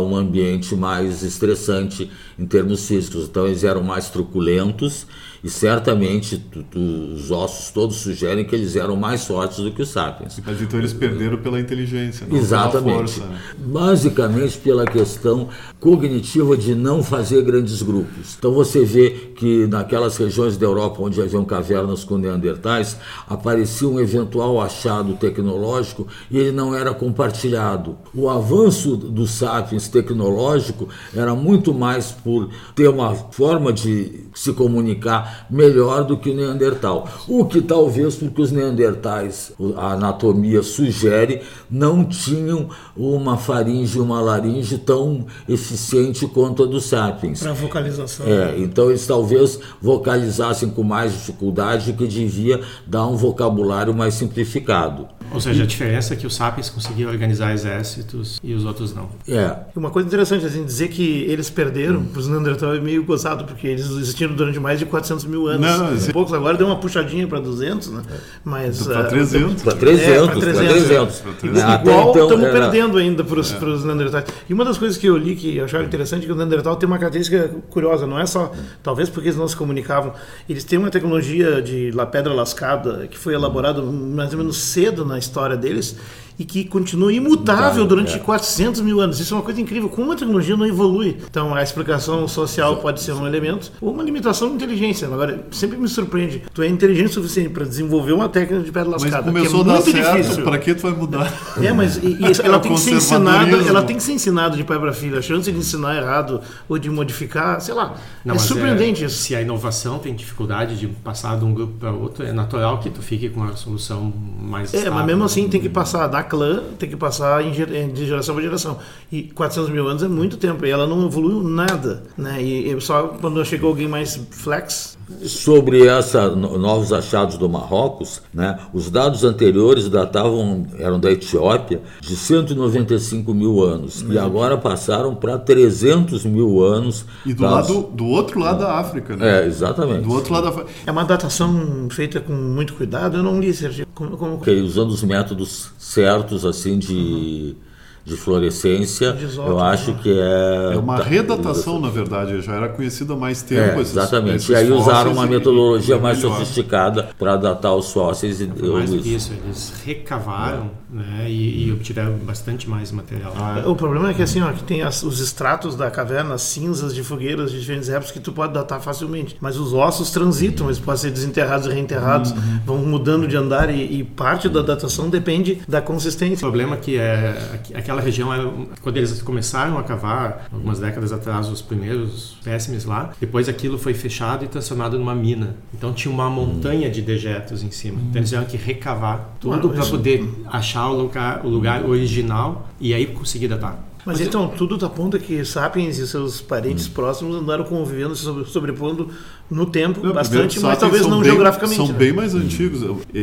um 0.00 0.16
ambiente 0.16 0.74
mais 0.74 1.22
estressante 1.22 2.10
em 2.38 2.46
termos 2.46 2.86
físicos, 2.86 3.24
então 3.24 3.46
eles 3.46 3.62
eram 3.62 3.82
mais 3.82 4.10
truculentos 4.10 5.06
e 5.42 5.48
certamente 5.48 6.38
tu, 6.38 6.62
tu, 6.62 6.78
os 6.78 7.30
ossos 7.30 7.70
todos 7.70 7.96
sugerem 7.96 8.44
que 8.44 8.54
eles 8.54 8.76
eram 8.76 8.96
mais 8.96 9.24
fortes 9.24 9.58
do 9.58 9.70
que 9.70 9.82
os 9.82 9.88
sapiens. 9.88 10.40
Mas 10.44 10.60
então 10.60 10.78
eles 10.78 10.92
perderam 10.92 11.38
pela 11.38 11.58
inteligência, 11.58 12.26
não 12.26 12.36
Exatamente. 12.36 12.84
pela 12.84 12.98
força. 12.98 13.24
Né? 13.24 13.40
Basicamente 13.58 14.58
pela 14.58 14.84
questão 14.84 15.48
cognitiva 15.78 16.56
de 16.56 16.74
não 16.74 17.02
fazer 17.02 17.42
grandes 17.42 17.80
grupos. 17.82 18.36
Então 18.38 18.52
você 18.52 18.84
vê 18.84 19.10
que 19.34 19.66
naquelas 19.66 20.16
regiões 20.16 20.56
da 20.56 20.66
Europa 20.66 21.02
onde 21.02 21.20
haviam 21.20 21.44
cavernas 21.44 22.04
com 22.04 22.18
neandertais, 22.18 22.98
aparecia 23.28 23.88
um 23.88 23.98
eventual 23.98 24.60
achado 24.60 25.14
tecnológico 25.14 26.06
e 26.30 26.38
ele 26.38 26.52
não 26.52 26.74
era 26.74 26.92
compartilhado. 26.92 27.96
O 28.14 28.28
avanço 28.28 28.96
do 28.96 29.26
sapiens 29.26 29.88
tecnológico 29.88 30.88
era 31.14 31.34
muito 31.34 31.72
mais 31.72 32.12
por 32.12 32.50
ter 32.74 32.88
uma 32.88 33.14
forma 33.14 33.72
de 33.72 34.24
se 34.34 34.52
comunicar 34.52 35.46
melhor 35.50 36.04
do 36.04 36.16
que 36.16 36.30
o 36.30 36.34
Neandertal. 36.34 37.08
O 37.28 37.44
que 37.44 37.60
talvez 37.60 38.16
porque 38.16 38.42
os 38.42 38.52
Neandertais, 38.52 39.52
a 39.76 39.92
anatomia 39.92 40.62
sugere, 40.62 41.42
não 41.70 42.04
tinham 42.04 42.68
uma 42.96 43.36
faringe 43.36 43.98
e 43.98 44.00
uma 44.00 44.20
laringe 44.20 44.78
tão 44.78 45.26
eficiente 45.48 46.26
quanto 46.26 46.64
a 46.64 46.66
dos 46.66 46.84
sapiens. 46.84 47.42
Para 47.42 47.52
vocalização. 47.52 48.26
É, 48.26 48.58
então 48.58 48.88
eles 48.88 49.06
talvez 49.06 49.58
vocalizassem 49.80 50.70
com 50.70 50.82
mais 50.82 51.12
dificuldade, 51.12 51.92
que 51.92 52.06
devia 52.06 52.60
dar 52.86 53.06
um 53.06 53.16
vocabulário 53.16 53.94
mais 53.94 54.14
simplificado. 54.14 55.08
Ou 55.32 55.40
seja, 55.40 55.62
a 55.62 55.66
diferença 55.66 56.14
é 56.14 56.16
que 56.16 56.26
os 56.26 56.34
sapiens 56.34 56.68
conseguiam 56.68 57.10
organizar 57.10 57.52
exércitos 57.52 58.40
e 58.42 58.52
os 58.52 58.64
outros 58.64 58.94
não. 58.94 59.08
É. 59.28 59.56
Uma 59.76 59.90
coisa 59.90 60.08
interessante, 60.08 60.44
assim, 60.44 60.64
dizer 60.64 60.88
que 60.88 61.22
eles 61.22 61.48
perderam, 61.48 62.00
hum. 62.00 62.06
para 62.06 62.20
os 62.20 62.28
Neandertal 62.28 62.74
é 62.74 62.80
meio 62.80 63.04
gozado, 63.04 63.44
porque 63.44 63.66
eles 63.66 63.88
existiram 63.90 64.34
durante 64.34 64.58
mais 64.58 64.78
de 64.78 64.86
400 64.86 65.24
mil 65.26 65.46
anos. 65.46 65.60
Não, 65.60 65.90
não, 65.92 66.06
poucos 66.12 66.32
agora 66.32 66.56
deu 66.56 66.66
uma 66.66 66.76
puxadinha 66.76 67.26
para 67.26 67.40
200, 67.40 67.88
né? 67.90 68.02
Mas... 68.44 68.82
Para 68.82 69.04
300. 69.04 69.62
Para 69.62 69.74
300. 69.74 70.08
É, 70.08 70.26
para 70.26 70.40
300. 70.40 70.84
300. 70.84 71.22
Igual 71.42 72.10
então, 72.10 72.22
estamos 72.24 72.44
era... 72.44 72.60
perdendo 72.60 72.98
ainda 72.98 73.22
para 73.22 73.40
os, 73.40 73.52
é. 73.52 73.86
Neandertais. 73.86 74.24
E 74.48 74.52
uma 74.52 74.64
das 74.64 74.78
coisas 74.78 74.98
que 74.98 75.06
eu 75.06 75.16
li 75.16 75.36
que 75.36 75.56
eu 75.56 75.64
achava 75.64 75.84
interessante 75.84 76.24
é 76.24 76.26
que 76.26 76.32
o 76.32 76.36
Neandertal 76.36 76.76
tem 76.76 76.86
uma 76.86 76.98
característica 76.98 77.50
curiosa, 77.70 78.06
não 78.06 78.18
é 78.18 78.26
só, 78.26 78.52
talvez 78.82 79.08
porque 79.08 79.28
eles 79.28 79.38
não 79.38 79.46
se 79.46 79.56
comunicavam, 79.56 80.12
eles 80.48 80.64
têm 80.64 80.78
uma 80.78 80.90
tecnologia 80.90 81.62
de 81.62 81.90
la 81.92 82.06
pedra 82.06 82.32
lascada 82.34 83.06
que 83.06 83.16
foi 83.16 83.34
elaborada 83.34 83.80
mais 83.82 84.32
ou 84.32 84.38
menos 84.38 84.56
cedo 84.56 85.04
na 85.04 85.19
história 85.20 85.56
deles 85.56 85.96
e 86.40 86.44
que 86.46 86.64
continua 86.64 87.12
imutável 87.12 87.86
durante 87.86 88.16
é. 88.16 88.18
400 88.18 88.80
mil 88.80 88.98
anos. 88.98 89.20
Isso 89.20 89.34
é 89.34 89.36
uma 89.36 89.42
coisa 89.42 89.60
incrível. 89.60 89.90
Como 89.90 90.10
a 90.10 90.16
tecnologia 90.16 90.56
não 90.56 90.66
evolui. 90.66 91.18
Então, 91.30 91.54
a 91.54 91.62
explicação 91.62 92.26
social 92.26 92.78
pode 92.78 93.02
ser 93.02 93.12
um 93.12 93.26
elemento 93.26 93.70
ou 93.78 93.92
uma 93.92 94.02
limitação 94.02 94.48
de 94.48 94.54
inteligência. 94.54 95.06
Agora, 95.06 95.44
sempre 95.50 95.76
me 95.76 95.86
surpreende. 95.86 96.42
Tu 96.54 96.62
é 96.62 96.66
inteligente 96.66 97.10
o 97.10 97.12
suficiente 97.12 97.50
para 97.50 97.66
desenvolver 97.66 98.14
uma 98.14 98.26
técnica 98.26 98.64
de 98.64 98.72
pedra 98.72 98.88
lascada. 98.88 99.30
Mas 99.30 99.48
começou 99.48 99.64
que 99.64 99.70
é 99.70 99.72
a 99.72 99.74
muito 99.74 99.92
dar 99.92 100.02
certo, 100.02 100.16
difícil. 100.16 100.44
para 100.44 100.58
que 100.58 100.74
tu 100.74 100.80
vai 100.80 100.92
mudar? 100.92 101.30
É, 101.62 101.72
mas 101.74 101.98
e, 101.98 102.16
e 102.18 102.42
ela 102.42 102.58
tem 102.58 102.72
que 102.72 102.80
ser 102.80 102.94
ensinada, 102.94 103.56
ela 103.56 103.82
tem 103.82 103.96
que 103.96 104.02
ser 104.02 104.12
ensinada 104.12 104.56
de 104.56 104.64
pai 104.64 104.78
para 104.78 104.94
filho. 104.94 105.18
A 105.18 105.22
chance 105.22 105.52
de 105.52 105.58
ensinar 105.58 105.94
errado 105.98 106.40
ou 106.66 106.78
de 106.78 106.88
modificar, 106.88 107.60
sei 107.60 107.74
lá, 107.74 107.96
não, 108.24 108.36
é 108.36 108.38
surpreendente 108.38 109.02
é, 109.02 109.06
isso. 109.06 109.18
Se 109.18 109.36
a 109.36 109.42
inovação 109.42 109.98
tem 109.98 110.14
dificuldade 110.14 110.78
de 110.78 110.86
passar 110.86 111.38
de 111.38 111.44
um 111.44 111.52
grupo 111.52 111.74
para 111.78 111.92
outro, 111.92 112.24
é 112.24 112.32
natural 112.32 112.78
que 112.78 112.88
tu 112.88 113.02
fique 113.02 113.28
com 113.28 113.42
a 113.42 113.54
solução 113.56 114.10
mais 114.40 114.72
É, 114.72 114.88
mas 114.88 115.04
mesmo 115.04 115.24
assim 115.24 115.46
tem 115.46 115.60
que 115.60 115.68
passar 115.68 116.06
da 116.06 116.29
clã 116.30 116.62
tem 116.78 116.88
que 116.88 116.96
passar 116.96 117.42
de 117.42 118.06
geração 118.06 118.34
para 118.34 118.44
geração. 118.44 118.78
E 119.10 119.24
400 119.24 119.70
mil 119.70 119.88
anos 119.88 120.02
é 120.02 120.08
muito 120.08 120.36
tempo, 120.36 120.64
e 120.64 120.70
ela 120.70 120.86
não 120.86 121.04
evoluiu 121.06 121.42
nada. 121.42 122.04
Né? 122.16 122.40
E, 122.40 122.72
e 122.72 122.80
só 122.80 123.08
quando 123.20 123.44
chegou 123.44 123.70
alguém 123.70 123.88
mais 123.88 124.20
flex. 124.30 124.96
Sobre 125.24 125.88
essa 125.88 126.30
novos 126.30 126.92
achados 126.92 127.36
do 127.36 127.48
Marrocos, 127.48 128.22
né, 128.32 128.60
os 128.72 128.88
dados 128.88 129.24
anteriores 129.24 129.88
datavam, 129.88 130.64
eram 130.78 131.00
da 131.00 131.10
Etiópia, 131.10 131.82
de 132.00 132.14
195 132.14 133.34
mil 133.34 133.60
anos. 133.60 134.04
E 134.08 134.16
agora 134.16 134.56
passaram 134.56 135.16
para 135.16 135.36
300 135.36 136.24
mil 136.26 136.62
anos. 136.62 137.04
E 137.26 137.34
do, 137.34 137.42
lado, 137.42 137.82
do 137.92 138.06
outro 138.06 138.38
lado 138.38 138.60
da 138.60 138.78
África, 138.78 139.16
né? 139.16 139.40
É, 139.40 139.46
exatamente. 139.46 140.02
Do 140.02 140.12
outro 140.12 140.32
lado 140.32 140.48
da 140.48 140.64
É 140.86 140.92
uma 140.92 141.04
datação 141.04 141.88
feita 141.90 142.20
com 142.20 142.32
muito 142.32 142.74
cuidado, 142.74 143.16
eu 143.16 143.22
não 143.22 143.40
li, 143.40 143.52
Sergio. 143.52 143.89
Como, 144.00 144.16
como... 144.16 144.34
Okay, 144.36 144.62
usando 144.62 144.92
os 144.92 145.02
métodos 145.02 145.70
certos, 145.78 146.46
assim, 146.46 146.78
de. 146.78 147.54
Uhum 147.58 147.70
de 148.02 148.16
fluorescência, 148.16 149.14
eu 149.36 149.60
acho 149.60 149.92
que 149.96 150.10
é... 150.10 150.72
É 150.72 150.76
uma 150.78 150.96
tá, 150.96 151.04
redatação, 151.04 151.78
na 151.78 151.90
verdade, 151.90 152.40
já 152.40 152.54
era 152.54 152.68
conhecida 152.68 153.12
há 153.12 153.16
mais 153.16 153.42
tempo. 153.42 153.78
É, 153.78 153.80
exatamente, 153.80 154.36
esses, 154.36 154.50
esses 154.50 154.68
e 154.68 154.72
aí 154.72 154.72
usaram 154.72 155.12
uma 155.12 155.26
metodologia 155.26 155.98
mais 155.98 156.18
sofisticada 156.18 157.10
para 157.18 157.36
datar 157.36 157.74
os 157.74 157.92
fósseis. 157.92 158.40
E, 158.40 158.46
mais 158.46 158.90
do 158.90 158.98
que 159.00 159.14
isso, 159.14 159.32
eles 159.44 159.74
recavaram 159.84 160.70
é. 160.74 160.79
Né, 160.92 161.26
e, 161.28 161.66
e, 161.66 161.72
obtiveram 161.72 162.18
bastante 162.18 162.68
mais 162.68 162.90
material. 162.90 163.32
Ah, 163.36 163.62
o 163.66 163.76
problema 163.76 164.10
é 164.10 164.14
que 164.14 164.22
assim, 164.22 164.40
ó, 164.40 164.50
que 164.52 164.64
tem 164.64 164.82
as, 164.82 165.02
os 165.02 165.20
estratos 165.20 165.76
da 165.76 165.90
caverna, 165.90 166.36
cinzas 166.36 166.94
de 166.94 167.04
fogueiras 167.04 167.52
de 167.52 167.60
diferentes 167.60 167.88
épocas 167.88 168.10
que 168.10 168.18
tu 168.18 168.32
pode 168.32 168.52
datar 168.52 168.80
facilmente, 168.80 169.36
mas 169.40 169.56
os 169.56 169.72
ossos 169.72 170.10
transitam, 170.10 170.66
eles 170.66 170.78
podem 170.78 171.00
ser 171.00 171.10
desenterrados 171.10 171.66
e 171.66 171.70
reenterrados, 171.70 172.32
uhum. 172.32 172.60
vão 172.66 172.78
mudando 172.78 173.28
de 173.28 173.36
andar 173.36 173.72
e, 173.72 174.00
e, 174.00 174.04
parte 174.04 174.48
da 174.48 174.62
datação 174.62 175.08
depende 175.08 175.60
da 175.68 175.80
consistência. 175.80 176.46
O 176.46 176.50
problema 176.50 176.74
é 176.74 176.78
que 176.78 176.98
é, 176.98 177.60
é 177.70 177.78
aquela 177.78 178.00
região 178.00 178.32
era, 178.32 178.50
quando 178.82 178.96
eles 178.96 179.22
começaram 179.22 179.78
a 179.78 179.82
cavar, 179.84 180.48
algumas 180.52 180.80
décadas 180.80 181.12
atrás, 181.12 181.48
os 181.48 181.62
primeiros 181.62 182.36
espécimes 182.38 182.84
lá, 182.84 183.12
depois 183.20 183.48
aquilo 183.48 183.78
foi 183.78 183.94
fechado 183.94 184.44
e 184.44 184.48
transformado 184.48 184.98
numa 184.98 185.14
mina. 185.14 185.54
Então 185.72 185.92
tinha 185.92 186.12
uma 186.12 186.28
montanha 186.28 186.90
de 186.90 187.00
dejetos 187.00 187.62
em 187.62 187.70
cima. 187.70 187.98
Então 188.08 188.18
eles 188.20 188.30
tiveram 188.30 188.48
que 188.48 188.56
recavar 188.56 189.36
tudo 189.38 189.70
para 189.70 189.86
poder 189.86 190.28
achar 190.46 190.79
o 190.88 190.96
lugar, 190.96 191.44
o 191.44 191.48
lugar 191.48 191.84
original 191.84 192.68
e 192.80 192.94
aí 192.94 193.06
conseguir 193.06 193.48
datar. 193.48 193.90
Mas, 194.04 194.18
Mas 194.18 194.26
então, 194.26 194.48
tudo 194.48 194.84
aponta 194.84 195.18
que 195.18 195.44
Sapiens 195.44 195.98
e 195.98 196.06
seus 196.06 196.40
parentes 196.40 196.86
hum. 196.86 196.92
próximos 196.94 197.36
andaram 197.36 197.64
convivendo, 197.64 198.16
sobre, 198.16 198.44
sobrepondo 198.46 199.10
no 199.50 199.66
tempo 199.66 200.04
não, 200.04 200.12
bastante, 200.12 200.58
mas 200.60 200.78
talvez 200.78 201.06
não 201.06 201.20
bem, 201.20 201.30
geograficamente. 201.30 201.76
São 201.76 201.88
né? 201.88 201.94
bem 201.94 202.12
mais 202.12 202.34
antigos. 202.34 202.82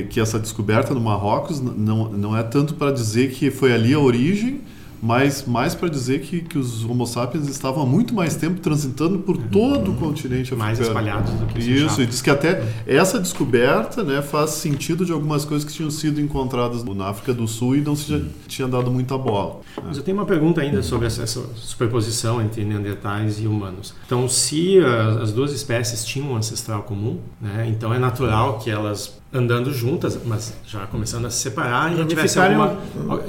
Que 0.10 0.20
essa 0.20 0.38
descoberta 0.38 0.94
no 0.94 1.02
Marrocos 1.02 1.60
não, 1.60 2.10
não 2.10 2.38
é 2.38 2.44
tanto 2.44 2.76
para 2.76 2.92
dizer 2.92 3.32
que 3.32 3.50
foi 3.50 3.74
ali 3.74 3.94
a 3.94 4.00
origem, 4.00 4.62
mas 5.02 5.46
mais 5.46 5.76
para 5.76 5.90
dizer 5.90 6.22
que, 6.22 6.42
que 6.42 6.58
os 6.58 6.84
Homo 6.84 7.06
sapiens 7.06 7.48
estavam 7.48 7.84
há 7.84 7.86
muito 7.86 8.14
mais 8.14 8.36
tempo 8.36 8.60
transitando 8.60 9.20
por 9.20 9.38
todo 9.38 9.92
o 9.92 9.96
continente 9.96 10.54
africano. 10.54 10.60
Mais 10.60 10.80
espalhados 10.80 11.34
do 11.34 11.46
que 11.46 11.60
Isso, 11.60 12.02
e 12.02 12.06
diz 12.06 12.22
que 12.22 12.30
até 12.30 12.64
essa 12.86 13.20
descoberta 13.20 14.04
né, 14.04 14.22
faz 14.22 14.52
sentido 14.52 15.06
de 15.06 15.12
algumas 15.12 15.46
coisas 15.46 15.68
que 15.68 15.74
tinham 15.74 15.92
sido 15.92 16.20
encontradas 16.20 16.84
na 16.84 17.08
África 17.08 17.34
do 17.34 17.48
Sul 17.48 17.76
e 17.76 17.82
não 17.82 17.96
se 17.96 18.12
já 18.12 18.26
tinha 18.48 18.68
dado 18.68 18.92
muita 18.92 19.18
bola. 19.18 19.62
Mas 19.84 19.98
eu 19.98 20.04
tenho 20.04 20.18
uma 20.18 20.26
pergunta 20.26 20.62
ainda 20.62 20.82
sobre 20.82 21.08
essa, 21.08 21.24
essa 21.24 21.42
superposição 21.56 22.42
entre 22.42 22.64
neandertais 22.64 23.40
e 23.40 23.48
humanos. 23.48 23.94
Então, 24.06 24.28
se 24.28 24.80
as 25.22 25.32
duas 25.32 25.52
espécies 25.52 26.06
tinham 26.06 26.32
um 26.32 26.36
ancestral 26.36 26.84
comum, 26.84 27.20
né, 27.40 27.66
então 27.70 27.94
é 27.94 28.00
natural 28.00 28.60
que 28.60 28.70
elas 28.70 29.18
andando 29.38 29.74
juntas, 29.74 30.18
mas 30.26 30.54
já 30.66 30.86
começando 30.88 31.26
a 31.26 31.30
se 31.30 31.38
separar 31.40 31.98
e 31.98 32.06
tivesse 32.06 32.40
alguma, 32.40 32.78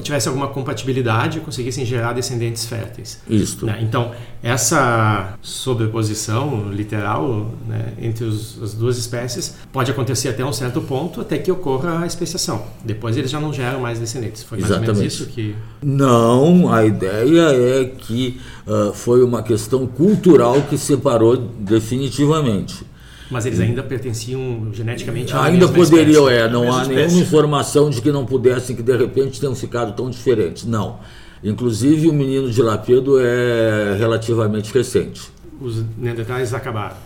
tivesse 0.02 0.28
alguma 0.28 0.48
compatibilidade 0.48 1.38
e 1.38 1.40
conseguissem 1.40 1.84
gerar 1.84 2.12
descendentes 2.12 2.66
férteis. 2.66 3.20
Isso. 3.28 3.66
Né? 3.66 3.78
Então, 3.82 4.12
essa 4.42 5.34
sobreposição 5.42 6.70
literal 6.70 7.52
né, 7.66 7.92
entre 8.00 8.24
os, 8.24 8.62
as 8.62 8.74
duas 8.74 8.96
espécies 8.98 9.56
pode 9.72 9.90
acontecer 9.90 10.28
até 10.28 10.44
um 10.44 10.52
certo 10.52 10.80
ponto, 10.80 11.20
até 11.20 11.38
que 11.38 11.50
ocorra 11.50 12.00
a 12.00 12.06
especiação. 12.06 12.64
Depois 12.84 13.16
eles 13.16 13.30
já 13.30 13.40
não 13.40 13.52
geram 13.52 13.80
mais 13.80 13.98
descendentes. 13.98 14.42
Foi 14.42 14.58
mais 14.58 14.70
Exatamente. 14.70 14.90
ou 14.90 14.96
menos 14.96 15.14
isso 15.14 15.26
que... 15.26 15.54
Não, 15.82 16.72
a 16.72 16.84
ideia 16.84 17.52
é 17.52 17.84
que 17.84 18.40
uh, 18.66 18.92
foi 18.92 19.22
uma 19.22 19.42
questão 19.42 19.86
cultural 19.86 20.62
que 20.62 20.78
separou 20.78 21.36
definitivamente. 21.36 22.86
Mas 23.30 23.44
eles 23.44 23.60
ainda 23.60 23.82
pertenciam 23.82 24.68
geneticamente 24.72 25.34
à 25.34 25.44
Ainda 25.44 25.68
poderiam, 25.68 26.28
é. 26.28 26.48
Não 26.48 26.72
há 26.72 26.82
espécie. 26.82 26.94
nenhuma 26.94 27.20
informação 27.20 27.90
de 27.90 28.00
que 28.00 28.10
não 28.10 28.24
pudessem, 28.24 28.74
que 28.74 28.82
de 28.82 28.96
repente 28.96 29.38
tenham 29.38 29.54
ficado 29.54 29.94
tão 29.94 30.08
diferentes. 30.08 30.64
Não. 30.64 30.98
Inclusive, 31.42 32.08
o 32.08 32.12
menino 32.12 32.50
de 32.50 32.62
Lapedo 32.62 33.20
é 33.20 33.96
relativamente 33.98 34.72
recente. 34.72 35.30
Os 35.60 35.84
neandertais 35.96 36.54
acabaram. 36.54 36.96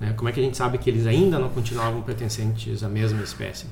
Né? 0.00 0.14
Como 0.16 0.28
é 0.28 0.32
que 0.32 0.40
a 0.40 0.42
gente 0.42 0.56
sabe 0.56 0.78
que 0.78 0.88
eles 0.88 1.06
ainda 1.06 1.38
não 1.38 1.48
continuavam 1.48 2.00
pertencentes 2.02 2.82
à 2.82 2.88
mesma 2.88 3.22
espécie? 3.22 3.66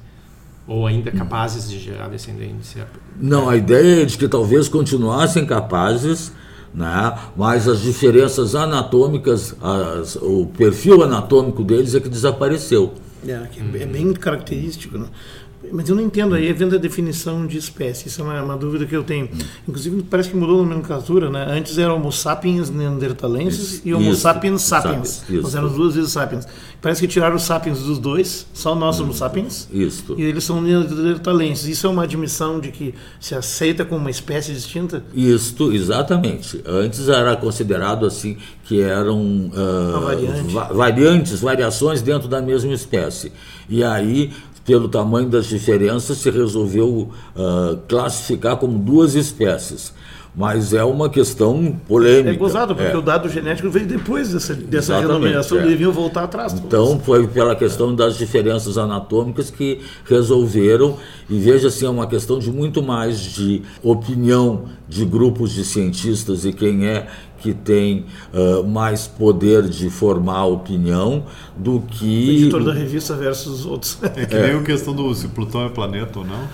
Ou 0.66 0.86
ainda 0.86 1.10
capazes 1.10 1.68
de 1.68 1.78
gerar 1.78 2.08
descendência? 2.08 2.86
Não, 3.18 3.48
a 3.48 3.56
ideia 3.56 4.02
é 4.02 4.04
de 4.04 4.16
que 4.16 4.28
talvez 4.28 4.68
continuassem 4.68 5.44
capazes 5.44 6.32
né? 6.74 7.18
mas 7.36 7.68
as 7.68 7.80
diferenças 7.80 8.54
anatômicas, 8.54 9.54
as, 9.60 10.16
o 10.16 10.46
perfil 10.56 11.02
anatômico 11.02 11.64
deles 11.64 11.94
é 11.94 12.00
que 12.00 12.08
desapareceu. 12.08 12.94
É, 13.26 13.46
é 13.74 13.86
bem 13.86 14.12
característico. 14.12 14.98
Né? 14.98 15.06
Mas 15.72 15.88
eu 15.88 15.94
não 15.94 16.02
entendo 16.02 16.34
aí, 16.34 16.52
vendo 16.52 16.74
a 16.74 16.78
definição 16.78 17.46
de 17.46 17.58
espécie, 17.58 18.08
isso 18.08 18.20
é 18.20 18.24
uma, 18.24 18.42
uma, 18.42 18.56
dúvida 18.56 18.86
que 18.86 18.94
eu 18.94 19.02
tenho. 19.02 19.28
Inclusive, 19.68 20.02
parece 20.02 20.30
que 20.30 20.36
mudou 20.36 20.62
a 20.62 20.66
nomenclatura, 20.66 21.30
né? 21.30 21.46
Antes 21.48 21.78
era 21.78 21.92
Homo 21.92 22.10
sapiens 22.12 22.70
neanderthalensis 22.70 23.74
isso, 23.74 23.82
e 23.84 23.94
Homo 23.94 24.12
isso, 24.12 24.20
sapiens 24.20 24.62
sapiens. 24.62 25.22
Isso, 25.28 25.42
Nós 25.42 25.54
éramos 25.54 25.74
duas 25.74 25.94
vezes 25.94 26.10
sapiens. 26.10 26.46
Parece 26.80 27.00
que 27.00 27.08
tiraram 27.08 27.36
os 27.36 27.42
sapiens 27.42 27.80
dos 27.80 27.98
dois, 27.98 28.46
só 28.54 28.74
nós 28.74 28.96
somos 28.96 29.16
sapiens. 29.16 29.68
Isso. 29.72 30.14
E 30.16 30.22
eles 30.22 30.44
são 30.44 30.60
neanderthalenses. 30.60 31.66
Isso 31.66 31.86
é 31.86 31.90
uma 31.90 32.04
admissão 32.04 32.58
de 32.58 32.70
que 32.70 32.94
se 33.20 33.34
aceita 33.34 33.84
como 33.84 34.00
uma 34.00 34.10
espécie 34.10 34.52
distinta? 34.52 35.04
Isso, 35.14 35.72
exatamente. 35.72 36.60
Antes 36.66 37.08
era 37.08 37.36
considerado 37.36 38.06
assim 38.06 38.36
que 38.64 38.80
eram 38.80 39.50
uh, 39.52 40.00
variante. 40.00 40.54
va 40.54 40.64
variantes, 40.72 41.40
variações 41.40 42.02
dentro 42.02 42.28
da 42.28 42.40
mesma 42.40 42.72
espécie. 42.72 43.32
E 43.68 43.84
aí 43.84 44.32
pelo 44.64 44.88
tamanho 44.88 45.28
das 45.28 45.46
diferenças, 45.46 46.18
se 46.18 46.30
resolveu 46.30 47.10
uh, 47.34 47.76
classificar 47.88 48.56
como 48.56 48.78
duas 48.78 49.14
espécies. 49.14 49.92
Mas 50.34 50.72
é 50.72 50.84
uma 50.84 51.10
questão 51.10 51.74
polêmica. 51.88 52.30
É 52.30 52.34
gozado, 52.34 52.74
porque 52.74 52.92
é. 52.92 52.96
o 52.96 53.02
dado 53.02 53.28
genético 53.28 53.68
veio 53.68 53.86
depois 53.86 54.32
dessa, 54.32 54.54
dessa 54.54 55.00
renomeação, 55.00 55.58
é. 55.58 55.66
deviam 55.66 55.90
voltar 55.92 56.24
atrás. 56.24 56.52
Então 56.52 57.00
foi 57.00 57.26
pela 57.26 57.56
questão 57.56 57.94
das 57.94 58.16
diferenças 58.16 58.78
anatômicas 58.78 59.50
que 59.50 59.80
resolveram, 60.04 60.96
e 61.28 61.38
veja 61.38 61.68
assim, 61.68 61.86
é 61.86 61.90
uma 61.90 62.06
questão 62.06 62.38
de 62.38 62.50
muito 62.50 62.82
mais 62.82 63.20
de 63.20 63.62
opinião 63.82 64.66
de 64.88 65.04
grupos 65.04 65.52
de 65.52 65.64
cientistas 65.64 66.44
e 66.44 66.52
quem 66.52 66.86
é 66.86 67.06
que 67.40 67.54
tem 67.54 68.04
uh, 68.32 68.62
mais 68.66 69.06
poder 69.06 69.62
de 69.68 69.90
formar 69.90 70.44
opinião 70.44 71.24
do 71.56 71.80
que. 71.80 72.28
O 72.28 72.32
editor 72.32 72.64
da 72.64 72.72
revista 72.72 73.14
versus 73.16 73.64
outros. 73.66 73.98
É 74.02 74.26
que 74.26 74.34
nem 74.34 74.52
a 74.52 74.62
questão 74.62 74.94
do 74.94 75.12
se 75.14 75.28
Plutão 75.28 75.64
é 75.64 75.68
planeta 75.68 76.18
ou 76.18 76.24
não. 76.24 76.48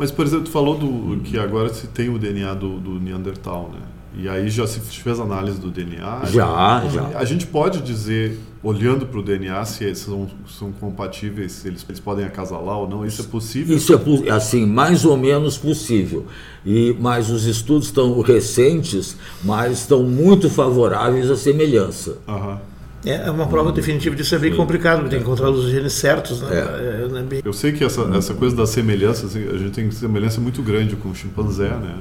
Mas, 0.00 0.10
por 0.10 0.24
exemplo, 0.24 0.46
tu 0.46 0.50
falou 0.50 0.78
do, 0.78 1.20
que 1.20 1.38
agora 1.38 1.68
se 1.68 1.86
tem 1.86 2.08
o 2.08 2.18
DNA 2.18 2.54
do, 2.54 2.80
do 2.80 2.98
Neandertal, 2.98 3.70
né? 3.70 3.80
E 4.16 4.26
aí 4.30 4.48
já 4.48 4.66
se 4.66 4.80
fez 4.80 5.20
análise 5.20 5.60
do 5.60 5.70
DNA. 5.70 6.24
Já, 6.24 6.82
já. 6.90 7.18
A 7.18 7.24
gente 7.26 7.46
pode 7.46 7.82
dizer, 7.82 8.40
olhando 8.62 9.04
para 9.04 9.20
o 9.20 9.22
DNA, 9.22 9.62
se 9.66 9.94
são, 9.94 10.26
são 10.48 10.72
compatíveis, 10.72 11.52
se 11.52 11.68
eles, 11.68 11.84
eles 11.86 12.00
podem 12.00 12.24
acasalar 12.24 12.78
ou 12.78 12.88
não. 12.88 13.04
Isso 13.04 13.20
é 13.20 13.24
possível? 13.26 13.76
Isso 13.76 13.92
é 14.24 14.30
assim, 14.30 14.64
mais 14.64 15.04
ou 15.04 15.18
menos 15.18 15.58
possível. 15.58 16.24
E 16.64 16.96
mas 16.98 17.28
os 17.28 17.44
estudos 17.44 17.88
estão 17.88 18.22
recentes, 18.22 19.18
mas 19.44 19.80
estão 19.80 20.02
muito 20.02 20.48
favoráveis 20.48 21.30
à 21.30 21.36
semelhança. 21.36 22.16
Uhum. 22.26 22.69
É 23.04 23.30
uma 23.30 23.46
prova 23.46 23.72
definitiva 23.72 24.14
disso 24.14 24.34
é 24.34 24.38
bem 24.38 24.54
complicado, 24.54 24.98
porque 24.98 25.10
tem 25.10 25.20
que 25.20 25.24
encontrar 25.24 25.48
os 25.48 25.70
genes 25.70 25.94
certos. 25.94 26.42
Né? 26.42 26.48
É. 26.52 27.16
É, 27.16 27.18
é 27.18 27.22
bem... 27.22 27.40
Eu 27.42 27.52
sei 27.52 27.72
que 27.72 27.82
essa, 27.82 28.02
essa 28.14 28.34
coisa 28.34 28.54
da 28.54 28.66
semelhança, 28.66 29.24
assim, 29.24 29.48
a 29.48 29.56
gente 29.56 29.70
tem 29.70 29.90
semelhança 29.90 30.38
muito 30.38 30.62
grande 30.62 30.96
com 30.96 31.08
o 31.08 31.14
chimpanzé, 31.14 31.68
né? 31.68 31.94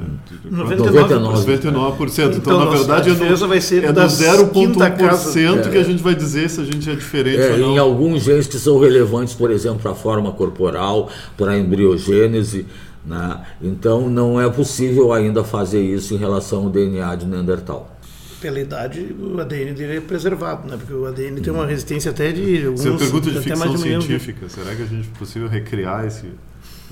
99%. 0.51 1.21
99%. 1.31 2.09
Então, 2.09 2.37
então 2.37 2.65
na 2.65 2.71
verdade, 2.71 3.09
é 3.11 3.13
no, 3.13 3.47
vai 3.47 3.61
ser 3.61 3.85
é 3.85 3.91
no 3.93 4.01
0,1% 4.01 5.71
que 5.71 5.77
a 5.77 5.83
gente 5.83 6.03
vai 6.03 6.13
dizer 6.13 6.49
se 6.49 6.59
a 6.59 6.65
gente 6.65 6.89
é 6.89 6.95
diferente 6.95 7.41
é, 7.41 7.53
ou 7.53 7.59
não. 7.59 7.75
Em 7.75 7.77
alguns 7.77 8.23
genes 8.23 8.47
que 8.47 8.57
são 8.57 8.77
relevantes, 8.77 9.33
por 9.33 9.51
exemplo, 9.51 9.79
para 9.79 9.91
a 9.91 9.95
forma 9.95 10.33
corporal, 10.33 11.09
para 11.37 11.51
a 11.51 11.57
embriogênese. 11.57 12.65
Né? 13.05 13.39
Então, 13.61 14.09
não 14.09 14.39
é 14.39 14.49
possível 14.49 15.13
ainda 15.13 15.45
fazer 15.45 15.81
isso 15.81 16.13
em 16.13 16.17
relação 16.17 16.63
ao 16.63 16.69
DNA 16.69 17.15
de 17.15 17.25
Neandertal 17.25 17.98
pela 18.39 18.59
idade, 18.59 19.15
o 19.19 19.39
ADN 19.39 19.73
dele 19.73 19.97
é 19.97 20.01
preservado, 20.01 20.67
né? 20.67 20.77
Porque 20.77 20.93
o 20.93 21.05
ADN 21.05 21.41
tem 21.41 21.53
uma 21.53 21.65
resistência 21.65 22.11
até 22.11 22.31
de 22.31 22.65
alguns... 22.65 22.81
Você 22.83 22.97
pergunta 22.97 23.31
de 23.31 23.41
ficção 23.41 23.77
científica, 23.77 24.49
será 24.49 24.75
que 24.75 24.81
a 24.83 24.85
gente 24.85 25.09
é 25.13 25.17
possível 25.17 25.47
recriar 25.47 26.05
esse... 26.05 26.27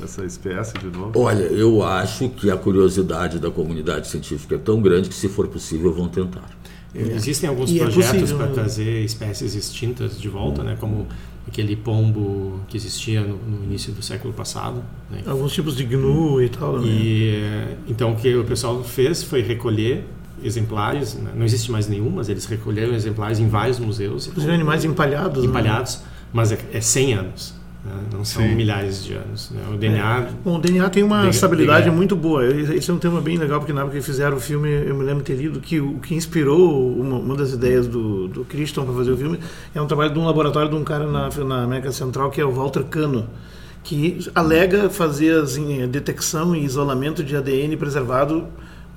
essa 0.03 0.25
espécie 0.25 0.73
de 0.77 0.87
novo? 0.87 1.19
Olha, 1.19 1.43
eu 1.43 1.83
acho 1.83 2.29
que 2.29 2.51
a 2.51 2.57
curiosidade 2.57 3.39
da 3.39 3.49
comunidade 3.49 4.07
científica 4.07 4.55
é 4.55 4.59
tão 4.59 4.81
grande 4.81 5.09
que, 5.09 5.15
se 5.15 5.29
for 5.29 5.47
possível, 5.47 5.93
vão 5.93 6.07
tentar. 6.07 6.49
Existem 6.95 7.49
alguns 7.49 7.69
E 7.69 7.79
é 7.79 7.83
projetos 7.83 8.11
possível, 8.11 8.37
para 8.37 8.47
né? 8.47 8.53
trazer 8.53 9.03
espécies 9.03 9.55
extintas 9.55 10.19
de 10.19 10.29
volta, 10.29 10.63
né? 10.63 10.77
Como 10.79 11.07
aquele 11.47 11.75
pombo 11.75 12.59
que 12.67 12.75
existia 12.75 13.21
no, 13.21 13.37
no 13.37 13.63
início 13.63 13.93
do 13.93 14.01
século 14.01 14.33
passado. 14.33 14.83
Né? 15.09 15.21
Alguns 15.25 15.53
tipos 15.53 15.75
de 15.75 15.83
gnu 15.83 16.41
e 16.41 16.49
tal. 16.49 16.79
Né? 16.79 16.87
E 16.87 17.41
então 17.87 18.13
o 18.13 18.15
que 18.15 18.35
o 18.35 18.43
pessoal 18.43 18.83
fez 18.83 19.23
foi 19.23 19.41
recolher 19.41 20.05
exemplares. 20.43 21.15
né? 21.15 21.31
Não 21.35 21.45
existe 21.45 21.71
mais 21.71 21.87
nenhum, 21.87 22.09
mas 22.09 22.29
eles 22.29 22.45
recolheram 22.45 22.93
exemplares 22.93 23.39
em 23.39 23.47
vários 23.47 23.79
museus 23.79 24.27
Inclusive 24.27 24.53
animais 24.53 24.83
empalhados. 24.85 25.43
né? 25.43 25.49
empalhados, 25.49 26.01
mas 26.33 26.51
é, 26.51 26.59
é 26.73 26.81
100 26.81 27.13
anos. 27.13 27.53
né? 27.85 27.91
Não 28.11 28.25
são 28.25 28.41
Sim. 28.43 28.55
milhares 28.55 29.03
de 29.03 29.13
anos. 29.13 29.51
né? 29.51 29.61
O 29.73 29.77
DNA 29.77 30.27
Bom, 30.43 30.57
o 30.57 30.59
DNA 30.59 30.89
tem 30.89 31.03
uma 31.03 31.27
estabilidade 31.29 31.85
diga. 31.85 31.95
muito 31.95 32.15
boa. 32.15 32.45
Esse 32.45 32.89
é 32.91 32.93
um 32.93 32.97
tema 32.99 33.21
bem 33.21 33.37
legal, 33.37 33.59
porque 33.59 33.71
na 33.73 33.81
época 33.81 33.97
que 33.97 34.03
fizeram 34.03 34.37
o 34.37 34.39
filme, 34.39 34.69
eu 34.69 34.95
me 34.95 35.03
lembro 35.03 35.23
de 35.23 35.31
ter 35.33 35.35
lido 35.41 35.59
que 35.59 35.79
o 35.79 35.99
que 35.99 36.13
inspirou 36.15 36.91
uma, 36.99 37.17
uma 37.17 37.35
das 37.35 37.51
ideias 37.53 37.87
do, 37.87 38.27
do 38.27 38.45
Christian 38.45 38.83
para 38.83 38.93
fazer 38.93 39.11
o 39.11 39.17
filme 39.17 39.39
é 39.73 39.81
um 39.81 39.87
trabalho 39.87 40.11
de 40.13 40.19
um 40.19 40.25
laboratório 40.25 40.69
de 40.69 40.75
um 40.75 40.83
cara 40.83 41.07
na, 41.07 41.29
na 41.45 41.63
América 41.63 41.91
Central, 41.91 42.29
que 42.29 42.41
é 42.41 42.45
o 42.45 42.51
Walter 42.51 42.83
Cano, 42.83 43.27
que 43.83 44.19
alega 44.35 44.89
fazer 44.89 45.39
assim, 45.41 45.81
a 45.81 45.87
detecção 45.87 46.53
e 46.53 46.65
isolamento 46.65 47.23
de 47.23 47.35
ADN 47.37 47.77
preservado 47.77 48.45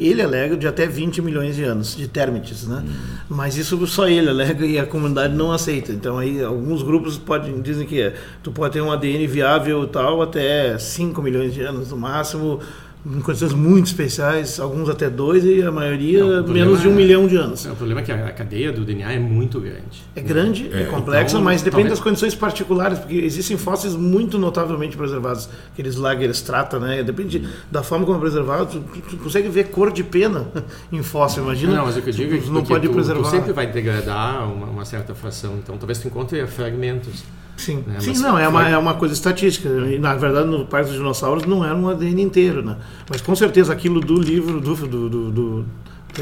ele 0.00 0.22
alega 0.22 0.56
de 0.56 0.66
até 0.66 0.86
20 0.86 1.20
milhões 1.22 1.54
de 1.54 1.62
anos 1.62 1.96
de 1.96 2.08
termites, 2.08 2.66
né? 2.66 2.84
Mas 3.28 3.56
isso 3.56 3.86
só 3.86 4.08
ele 4.08 4.28
alega 4.28 4.64
e 4.64 4.78
a 4.78 4.86
comunidade 4.86 5.34
não 5.34 5.52
aceita. 5.52 5.92
Então 5.92 6.18
aí 6.18 6.42
alguns 6.42 6.82
grupos 6.82 7.18
podem 7.18 7.60
dizem 7.60 7.86
que 7.86 8.00
é, 8.00 8.14
tu 8.42 8.50
pode 8.50 8.72
ter 8.74 8.80
um 8.80 8.90
ADN 8.90 9.26
viável 9.26 9.86
tal 9.86 10.22
até 10.22 10.78
5 10.78 11.20
milhões 11.22 11.52
de 11.52 11.62
anos 11.62 11.90
no 11.90 11.96
máximo, 11.96 12.60
em 13.04 13.20
condições 13.20 13.52
muito 13.54 13.86
especiais, 13.86 14.60
alguns 14.60 14.88
até 14.90 15.08
dois 15.08 15.42
e 15.44 15.62
a 15.62 15.70
maioria 15.72 16.22
Não, 16.42 16.46
menos 16.48 16.82
de 16.82 16.88
um 16.88 16.92
é- 16.92 16.94
milhão 16.94 17.26
de 17.26 17.34
anos. 17.36 17.64
O 17.64 17.74
problema 17.74 18.00
é 18.00 18.04
que 18.04 18.12
a 18.12 18.26
a 18.26 18.30
cadeia 18.30 18.70
do 18.70 18.84
DNA 18.84 19.12
é 19.12 19.18
muito 19.18 19.58
grande. 19.58 20.02
É 20.14 20.20
grande, 20.20 20.68
é, 20.72 20.84
complexa, 20.84 21.36
então, 21.36 21.42
mas 21.42 21.62
depende 21.62 21.84
talvez- 21.84 21.98
das 21.98 22.00
condições 22.00 22.34
particulares, 22.34 22.98
porque 22.98 23.16
existem 23.16 23.56
fósseis 23.56 23.94
muito 23.96 24.38
notavelmente 24.38 24.96
preservados, 24.96 25.48
aqueles 25.72 25.96
Lager 25.96 26.28
Strata, 26.30 26.78
né? 26.78 27.02
Depende 27.02 27.48
da 27.70 27.82
forma 27.82 28.04
como 28.04 28.18
é 28.18 28.20
preservado, 28.20 28.66
tu, 28.80 29.00
tu- 29.10 29.16
consegue 29.16 29.48
ver 29.48 29.68
cor 29.68 29.90
de 29.90 30.04
pena 30.04 30.46
em 30.92 31.02
fóssil, 31.02 31.42
imagina. 31.42 31.76
Não, 31.76 31.86
mas 31.86 31.96
o 31.96 32.02
que 32.02 32.10
eu 32.10 32.14
digo 32.14 32.34
é 32.34 32.38
que 32.38 32.50
não 32.50 32.62
pode 32.64 32.86
tu, 32.86 32.92
preservar. 32.92 33.22
tu 33.22 33.30
sempre 33.30 33.52
vai 33.54 33.66
degradar 33.66 34.44
uma, 34.52 34.66
uma 34.66 34.84
certa 34.84 35.14
fração, 35.14 35.54
então 35.62 35.76
talvez 35.78 35.98
tu 35.98 36.06
encontre 36.06 36.46
fragmentos. 36.46 37.24
Sim, 37.60 37.84
né? 37.86 38.00
Sim 38.00 38.14
não, 38.14 38.38
é 38.38 38.48
uma, 38.48 38.68
é 38.68 38.78
uma 38.78 38.94
coisa 38.94 39.12
estatística. 39.12 39.68
E, 39.68 39.98
na 39.98 40.14
verdade, 40.14 40.48
no 40.48 40.64
Parque 40.64 40.88
dos 40.88 40.96
Dinossauros 40.96 41.44
não 41.44 41.64
era 41.64 41.76
um 41.76 41.88
ADN 41.88 42.22
inteiro, 42.22 42.62
né? 42.64 42.76
Mas 43.08 43.20
com 43.20 43.36
certeza 43.36 43.72
aquilo 43.72 44.00
do 44.00 44.18
livro, 44.18 44.60
do, 44.60 44.74
do, 44.74 45.08
do, 45.08 45.30
do, 45.30 45.66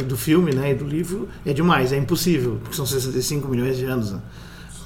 do 0.04 0.16
filme, 0.16 0.52
né, 0.52 0.72
e 0.72 0.74
do 0.74 0.84
livro, 0.84 1.28
é 1.46 1.52
demais, 1.52 1.92
é 1.92 1.96
impossível, 1.96 2.58
porque 2.62 2.76
são 2.76 2.84
65 2.84 3.48
milhões 3.48 3.78
de 3.78 3.84
anos, 3.84 4.12
né? 4.12 4.20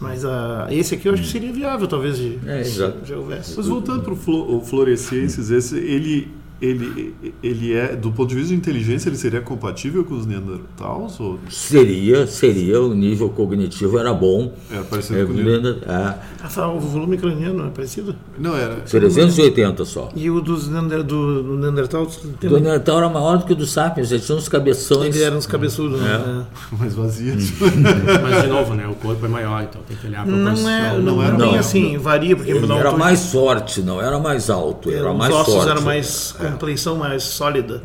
Mas 0.01 0.25
ah, 0.25 0.67
esse 0.71 0.95
aqui 0.95 1.09
eu 1.09 1.15
acho 1.15 1.23
que 1.23 1.29
seria 1.29 1.53
viável, 1.53 1.87
talvez, 1.87 2.17
de, 2.17 2.39
É, 2.47 2.65
se 2.65 2.77
já 2.77 3.17
houvesse. 3.17 3.57
Mas 3.57 3.67
voltando 3.67 4.03
para 4.03 4.13
o 4.13 4.61
Fluoresciências, 4.61 5.51
esse, 5.51 5.77
ele, 5.77 6.29
ele, 6.63 7.15
ele 7.43 7.73
é, 7.75 7.97
do 7.97 8.13
ponto 8.13 8.29
de 8.29 8.37
vista 8.37 8.51
de 8.51 8.55
inteligência, 8.55 9.09
ele 9.09 9.17
seria 9.17 9.41
compatível 9.41 10.05
com 10.05 10.15
os 10.15 10.25
Neandertals? 10.27 11.19
Ou 11.21 11.39
Seria, 11.51 12.27
seria, 12.27 12.81
o 12.81 12.95
nível 12.95 13.29
cognitivo 13.31 13.99
era 13.99 14.15
bom. 14.15 14.53
era 14.71 14.85
parecido 14.85 15.21
É, 15.21 15.25
com 15.25 15.33
o 15.33 15.37
Neandertal? 15.37 15.93
é, 15.95 16.19
Ah, 16.43 16.49
tá, 16.49 16.69
o 16.69 16.79
volume 16.81 17.19
craniano 17.19 17.67
é 17.67 17.71
parecido? 17.71 18.15
Não, 18.39 18.57
era. 18.57 18.77
380 18.77 19.85
só. 19.85 20.09
E 20.15 20.31
o 20.31 20.41
dos 20.41 20.69
Neander, 20.69 21.03
do, 21.03 21.43
do 21.43 21.57
Neandertal, 21.59 22.07
tem- 22.41 22.49
O 22.51 22.55
Neandertal 22.55 22.99
era 22.99 23.09
maior 23.09 23.39
do 23.39 23.45
que 23.45 23.53
o 23.53 23.57
do 23.57 23.67
Sapiens, 23.67 24.13
ele 24.13 24.21
tinha 24.23 24.39
uns 24.39 24.49
cabeções. 24.49 25.15
ele 25.17 25.25
era 25.25 25.37
uns 25.37 25.47
cabeçudos, 25.47 26.01
É. 26.01 26.05
né? 26.05 26.47
mais 26.79 26.95
vazia. 26.95 27.35
Mas, 28.23 28.43
de 28.43 28.49
novo, 28.49 28.75
né, 28.75 28.87
o 28.87 28.95
corpo 28.95 29.25
é 29.25 29.29
maior, 29.29 29.63
então 29.63 29.81
tem 29.87 29.97
que 29.97 30.07
olhar 30.07 30.23
a 30.23 30.25
proporção. 30.25 30.63
Não 30.63 30.71
é, 30.71 30.93
não, 30.99 31.03
não 31.17 31.23
é 31.23 31.27
era- 31.27 31.37
bem 31.37 31.53
não. 31.53 31.59
assim, 31.59 31.99
varia, 31.99 32.37
porque 32.37 32.51
Ele 32.53 32.73
era 32.73 32.93
mais 32.93 33.33
forte, 33.33 33.83
não 33.83 34.01
era 34.01 34.19
mais 34.19 34.49
alto, 34.51 34.91
era 34.91 35.11
os 35.11 35.19
mais 35.19 35.35
ossos 35.35 35.55
forte. 35.55 35.71
eram 35.71 35.83
mais 35.83 36.35
compleição 36.53 36.97
mais 36.97 37.23
sólida. 37.23 37.83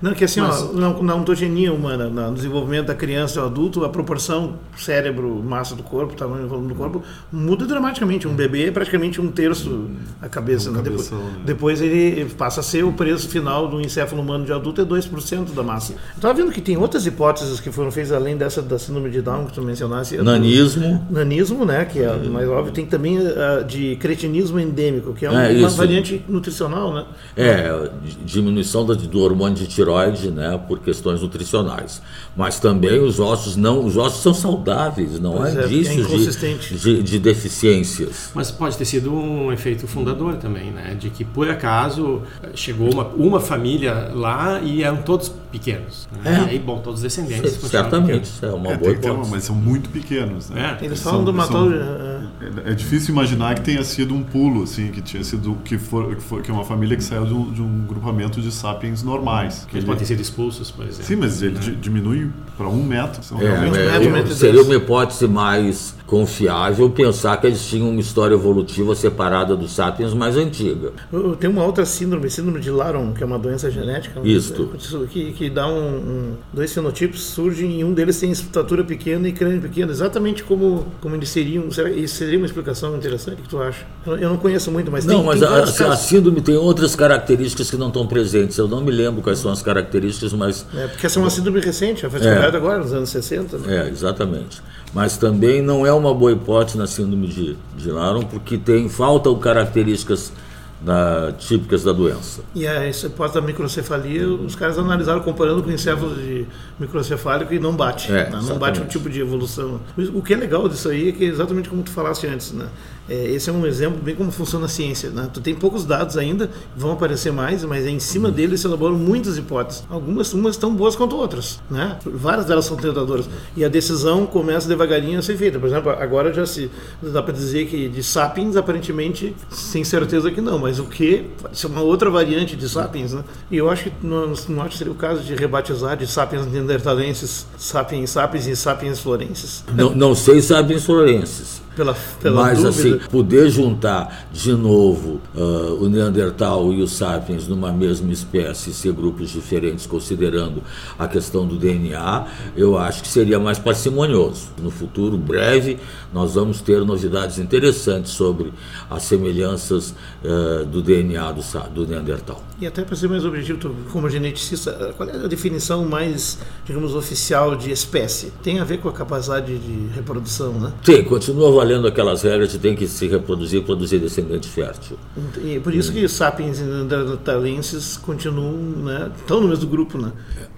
Não, 0.00 0.12
que 0.12 0.24
assim, 0.24 0.40
ó, 0.40 0.72
na, 0.72 0.92
na 1.02 1.14
ontogenia 1.14 1.72
humana, 1.72 2.08
no 2.08 2.34
desenvolvimento 2.34 2.86
da 2.86 2.94
criança 2.94 3.38
e 3.38 3.42
do 3.42 3.46
adulto, 3.46 3.84
a 3.84 3.88
proporção 3.88 4.54
cérebro, 4.76 5.42
massa 5.42 5.74
do 5.74 5.82
corpo, 5.82 6.14
tamanho 6.14 6.44
e 6.44 6.48
volume 6.48 6.68
do 6.68 6.74
corpo, 6.74 7.02
muda 7.32 7.64
dramaticamente. 7.66 8.28
Um 8.28 8.34
bebê 8.34 8.66
é 8.66 8.70
praticamente 8.70 9.20
um 9.20 9.30
terço 9.30 9.86
a 10.20 10.28
cabeça. 10.28 10.70
Um 10.70 10.74
né? 10.74 10.82
Depois, 10.82 11.10
né? 11.10 11.18
depois 11.44 11.80
ele 11.80 12.24
passa 12.36 12.60
a 12.60 12.62
ser 12.62 12.84
o 12.84 12.92
preço 12.92 13.28
final 13.28 13.68
do 13.68 13.80
encéfalo 13.80 14.20
humano 14.22 14.44
de 14.44 14.52
adulto 14.52 14.80
é 14.80 14.84
2% 14.84 15.54
da 15.54 15.62
massa. 15.62 15.94
Estava 16.14 16.34
vendo 16.34 16.50
que 16.52 16.60
tem 16.60 16.76
outras 16.76 17.06
hipóteses 17.06 17.60
que 17.60 17.70
foram 17.70 17.90
feitas 17.90 18.12
além 18.12 18.36
dessa 18.36 18.60
da 18.62 18.78
síndrome 18.78 19.10
de 19.10 19.20
Down 19.22 19.46
que 19.46 19.52
tu 19.52 19.60
do- 19.60 20.24
Nanismo, 20.24 21.06
Nanismo, 21.10 21.64
né, 21.64 21.84
que 21.84 22.00
é 22.00 22.16
mais 22.28 22.48
óbvio, 22.48 22.72
tem 22.72 22.86
também 22.86 23.18
a 23.18 23.62
de 23.62 23.96
cretinismo 23.96 24.58
endêmico, 24.60 25.12
que 25.14 25.24
é 25.26 25.30
uma, 25.30 25.44
É, 25.44 25.58
uma 25.58 25.68
variante 25.68 26.22
nutricional, 26.28 26.92
né? 26.92 27.04
é, 27.36 27.90
diminuição 28.24 28.84
do 28.84 29.20
hormônio 29.20 29.56
de 29.56 29.66
tiroide, 29.66 29.85
né, 30.30 30.58
por 30.66 30.80
questões 30.80 31.22
nutricionais. 31.22 32.02
Mas 32.36 32.58
também 32.60 32.98
os 33.00 33.18
ossos 33.20 33.56
não, 33.56 33.84
os 33.84 33.96
ossos 33.96 34.22
são 34.22 34.34
saudáveis, 34.34 35.18
não 35.20 35.34
Pois 35.36 35.56
há 35.56 35.60
é, 35.60 35.64
é 35.64 35.66
indícios 35.66 36.06
inconsistente. 36.06 36.74
de, 36.74 36.96
de, 36.96 37.02
de 37.02 37.18
deficiências. 37.18 38.30
Mas 38.34 38.50
pode 38.50 38.76
ter 38.76 38.84
sido 38.84 39.12
um 39.12 39.52
efeito 39.52 39.86
fundador 39.86 40.36
também, 40.36 40.70
né? 40.70 40.94
De 40.98 41.10
que 41.10 41.24
por 41.24 41.48
acaso 41.50 42.22
chegou 42.54 42.92
uma, 42.92 43.04
uma 43.08 43.40
família 43.40 44.10
lá 44.14 44.60
e 44.60 44.82
eram 44.82 44.98
todos 44.98 45.30
pequenos. 45.50 46.08
Né? 46.22 46.44
É. 46.44 46.46
E 46.46 46.50
aí, 46.50 46.58
bom, 46.58 46.78
todos 46.78 47.00
descendentes. 47.02 47.52
Certamente, 47.52 48.30
é 48.42 48.48
uma 48.48 48.72
É, 48.72 48.76
boa 48.76 48.94
ter 48.94 49.06
uma, 49.10 49.14
hipótese. 49.14 49.30
mas 49.30 49.44
são 49.44 49.54
muito 49.54 49.88
pequenos, 49.90 50.50
né? 50.50 50.78
É. 50.80 50.84
Eles 50.84 50.98
São- 50.98 51.12
falam 51.12 51.24
do 51.24 51.30
são- 51.32 51.66
matou. 51.66 51.72
eh, 51.72 52.20
É 52.66 52.70
é 52.70 52.74
difícil 52.74 53.12
imaginar 53.12 53.54
que 53.54 53.62
tenha 53.62 53.82
sido 53.84 54.14
um 54.14 54.22
pulo, 54.22 54.62
assim, 54.62 54.88
que 54.88 55.00
tinha 55.00 55.22
sido 55.24 55.56
que 55.64 55.78
for, 55.78 56.14
que, 56.14 56.22
for, 56.22 56.42
que 56.42 56.50
é 56.50 56.54
uma 56.54 56.64
família 56.64 56.96
que 56.96 57.04
saiu 57.04 57.24
de 57.26 57.32
um, 57.34 57.50
de 57.52 57.62
um 57.62 57.84
grupamento 57.86 58.40
de 58.40 58.50
sapiens 58.52 59.02
normais. 59.02 59.66
Que 59.68 59.76
Eles 59.76 59.84
ele- 59.84 59.86
podem 59.86 59.98
ter 60.00 60.06
sido 60.06 60.20
expulsos, 60.20 60.70
por 60.70 60.84
exemplo. 60.84 61.04
Sim, 61.04 61.16
mas 61.16 61.42
ele 61.42 61.58
di- 61.58 61.76
diminui 61.76 62.30
para 62.56 62.68
um 62.68 62.82
metro. 62.82 63.22
São 63.22 63.40
É, 63.40 63.44
realmente 63.44 63.78
é, 63.78 63.90
metro, 63.92 64.10
metro 64.10 64.34
seria 64.34 64.62
uma 64.62 64.74
hipótese 64.74 65.26
mais 65.28 65.94
confiável 66.06 66.88
pensar 66.90 67.36
que 67.40 67.46
eles 67.46 67.64
tinham 67.66 67.90
uma 67.90 68.00
história 68.00 68.34
evolutiva 68.34 68.94
separada 68.94 69.56
dos 69.56 69.72
sapiens 69.72 70.14
mais 70.14 70.36
antiga. 70.36 70.92
Tem 71.40 71.50
uma 71.50 71.64
outra 71.64 71.84
síndrome, 71.84 72.30
síndrome 72.30 72.60
de 72.60 72.70
Laron, 72.70 73.12
que 73.12 73.22
é 73.22 73.26
uma 73.26 73.38
doença 73.38 73.70
genética. 73.70 74.20
né? 74.20 74.28
Isto. 74.28 74.70
Que, 75.10 75.32
que 75.32 75.50
dá 75.50 75.66
um, 75.68 75.96
um- 75.96 76.32
Dois 76.52 76.72
fenotipos 76.72 77.22
surgem 77.22 77.80
e 77.80 77.84
um 77.84 77.92
deles 77.92 78.18
tem 78.18 78.30
estatura 78.30 78.82
pequena 78.84 79.28
e 79.28 79.32
crânio 79.32 79.60
pequeno, 79.60 79.90
exatamente 79.90 80.42
como, 80.44 80.86
como 81.00 81.14
eles 81.14 81.28
seriam. 81.28 81.70
Será, 81.70 81.90
isso 81.90 82.14
seria 82.36 82.42
uma 82.42 82.46
explicação 82.46 82.96
interessante? 82.96 83.40
O 83.40 83.42
que 83.42 83.48
tu 83.48 83.60
acha? 83.60 83.84
Eu, 84.06 84.28
não 84.28 84.36
conheço 84.36 84.70
muito, 84.70 84.90
mas 84.90 85.04
Não, 85.04 85.16
tem, 85.16 85.24
mas 85.24 85.40
tem 85.76 85.86
a, 85.86 85.92
a 85.92 85.96
síndrome 85.96 86.40
tem 86.40 86.56
outras 86.56 86.94
características 86.94 87.70
que 87.70 87.76
não 87.76 87.88
estão 87.88 88.06
presentes. 88.06 88.56
Eu 88.58 88.68
não 88.68 88.80
me 88.80 88.90
lembro 88.90 89.22
quais 89.22 89.38
são 89.38 89.50
as 89.50 89.62
características, 89.62 90.32
mas 90.32 90.66
É, 90.74 90.86
porque 90.86 91.06
essa 91.06 91.18
é 91.18 91.22
uma 91.22 91.30
síndrome 91.30 91.60
recente, 91.60 92.08
foi 92.08 92.20
descoberta 92.20 92.56
agora, 92.56 92.78
nos 92.78 92.92
anos 92.92 93.10
60. 93.10 93.58
Né? 93.58 93.86
É, 93.86 93.88
exatamente. 93.88 94.62
Mas 94.94 95.16
também 95.16 95.60
não 95.60 95.86
é 95.86 95.92
uma 95.92 96.14
boa 96.14 96.32
hipótese 96.32 96.78
na 96.78 96.86
síndrome 96.86 97.26
de, 97.26 97.56
de 97.76 97.90
Laron, 97.90 98.22
porque 98.22 98.56
tem, 98.56 98.88
faltam 98.88 99.34
características 99.36 100.32
da- 100.80 101.32
típicas 101.38 101.82
da 101.82 101.92
doença. 101.92 102.42
E 102.54 102.66
a 102.66 102.88
hipótese 102.88 103.34
da 103.34 103.40
microcefalia, 103.40 104.28
os 104.28 104.54
caras 104.54 104.78
analisaram 104.78 105.20
comparando 105.20 105.62
com 105.62 105.70
encéfalo 105.70 106.14
de 106.14 106.46
microcefálico 106.78 107.52
e 107.54 107.58
não 107.58 107.74
bate. 107.74 108.12
É, 108.12 108.30
né? 108.30 108.40
Não 108.42 108.58
bate 108.58 108.80
o 108.80 108.84
tipo 108.84 109.08
de 109.08 109.20
evolução. 109.20 109.80
O 110.14 110.22
que 110.22 110.34
é 110.34 110.36
legal 110.36 110.68
disso 110.68 110.88
aí 110.88 111.08
é 111.08 111.12
que 111.12 111.24
exatamente 111.24 111.68
como 111.68 111.82
tu 111.82 111.90
falaste 111.90 112.26
antes, 112.26 112.52
né? 112.52 112.66
É, 113.08 113.14
esse 113.30 113.48
é 113.48 113.52
um 113.52 113.66
exemplo 113.66 113.98
bem 114.02 114.14
como 114.14 114.30
funciona 114.30 114.66
a 114.66 114.68
ciência. 114.68 115.10
Né? 115.10 115.28
Tu 115.32 115.40
tem 115.40 115.54
poucos 115.54 115.84
dados 115.84 116.16
ainda, 116.16 116.50
vão 116.76 116.92
aparecer 116.92 117.32
mais, 117.32 117.64
mas 117.64 117.86
é 117.86 117.90
em 117.90 118.00
cima 118.00 118.30
deles 118.30 118.60
se 118.60 118.66
elaboram 118.66 118.96
muitas 118.96 119.38
hipóteses. 119.38 119.84
Algumas 119.88 120.32
umas 120.32 120.56
tão 120.56 120.74
boas 120.74 120.96
quanto 120.96 121.16
outras. 121.16 121.60
Né? 121.70 121.98
Várias 122.04 122.46
delas 122.46 122.64
são 122.64 122.76
tentadoras. 122.76 123.28
E 123.56 123.64
a 123.64 123.68
decisão 123.68 124.26
começa 124.26 124.68
devagarinho 124.68 125.18
a 125.18 125.22
ser 125.22 125.36
feita. 125.36 125.58
Por 125.58 125.66
exemplo, 125.68 125.90
agora 125.90 126.32
já 126.32 126.44
se 126.44 126.70
dá 127.02 127.22
para 127.22 127.32
dizer 127.32 127.66
que 127.66 127.88
de 127.88 128.02
sapiens, 128.02 128.56
aparentemente, 128.56 129.34
sem 129.50 129.84
certeza 129.84 130.30
que 130.30 130.40
não, 130.40 130.58
mas 130.58 130.78
o 130.78 130.84
que? 130.84 131.26
Pode 131.40 131.58
ser 131.58 131.66
uma 131.68 131.82
outra 131.82 132.10
variante 132.10 132.56
de 132.56 132.68
sapiens. 132.68 133.12
Né? 133.12 133.22
E 133.50 133.56
eu 133.56 133.70
acho 133.70 133.84
que 133.84 133.92
não, 134.02 134.32
não 134.48 134.62
acho 134.62 134.70
que 134.70 134.78
seria 134.78 134.92
o 134.92 134.96
caso 134.96 135.22
de 135.22 135.34
rebatizar 135.34 135.96
de 135.96 136.06
sapiens 136.06 136.46
neandertalenses, 136.46 137.46
sapiens 137.56 138.10
sapiens 138.10 138.46
e 138.46 138.56
sapiens 138.56 138.98
florenses. 138.98 139.64
Não, 139.74 139.94
não 139.94 140.14
sei 140.14 140.40
sapiens 140.40 140.84
florenses. 140.84 141.65
Pela, 141.76 141.94
pela 142.22 142.42
Mas 142.42 142.62
dúvida. 142.62 142.96
assim, 142.96 143.10
poder 143.10 143.50
juntar 143.50 144.26
de 144.32 144.52
novo 144.54 145.20
uh, 145.34 145.74
o 145.78 145.90
Neandertal 145.90 146.72
e 146.72 146.80
os 146.80 146.92
Sapiens 146.92 147.46
numa 147.46 147.70
mesma 147.70 148.10
espécie, 148.10 148.72
ser 148.72 148.94
grupos 148.94 149.28
diferentes, 149.28 149.84
considerando 149.84 150.62
a 150.98 151.06
questão 151.06 151.46
do 151.46 151.56
DNA, 151.58 152.26
eu 152.56 152.78
acho 152.78 153.02
que 153.02 153.08
seria 153.08 153.38
mais 153.38 153.58
parcimonioso. 153.58 154.48
No 154.60 154.70
futuro 154.70 155.18
breve, 155.18 155.78
nós 156.14 156.34
vamos 156.34 156.62
ter 156.62 156.82
novidades 156.82 157.38
interessantes 157.38 158.12
sobre 158.12 158.54
as 158.88 159.02
semelhanças 159.02 159.94
uh, 160.24 160.64
do 160.64 160.80
DNA 160.80 161.30
do, 161.32 161.42
do 161.74 161.86
Neandertal. 161.86 162.40
E 162.58 162.66
até 162.66 162.82
para 162.82 162.96
ser 162.96 163.08
mais 163.08 163.22
objetivo, 163.22 163.58
tu, 163.58 163.74
como 163.92 164.08
geneticista, 164.08 164.94
qual 164.96 165.08
é 165.08 165.12
a 165.12 165.26
definição 165.26 165.84
mais, 165.84 166.38
digamos, 166.64 166.94
oficial 166.94 167.54
de 167.54 167.70
espécie? 167.70 168.32
Tem 168.42 168.60
a 168.60 168.64
ver 168.64 168.78
com 168.78 168.88
a 168.88 168.92
capacidade 168.92 169.58
de 169.58 169.88
reprodução, 169.94 170.54
né? 170.54 170.72
Tem, 170.82 171.04
continua 171.04 171.52
valendo 171.52 171.86
aquelas 171.86 172.22
regras 172.22 172.50
de 172.50 172.58
tem 172.58 172.74
que 172.74 172.86
se 172.86 173.06
reproduzir 173.08 173.60
e 173.60 173.64
produzir 173.64 173.98
descendente 173.98 174.48
fértil. 174.48 174.96
E 175.44 175.60
por 175.60 175.74
isso 175.74 175.92
que 175.92 176.08
sapiens 176.08 176.58
e 176.58 176.62
neandertalenses 176.62 177.98
continuam, 177.98 178.52
né? 178.54 179.12
Estão 179.18 179.38
no 179.38 179.48
mesmo 179.48 179.68
grupo, 179.68 179.98
né? 179.98 180.12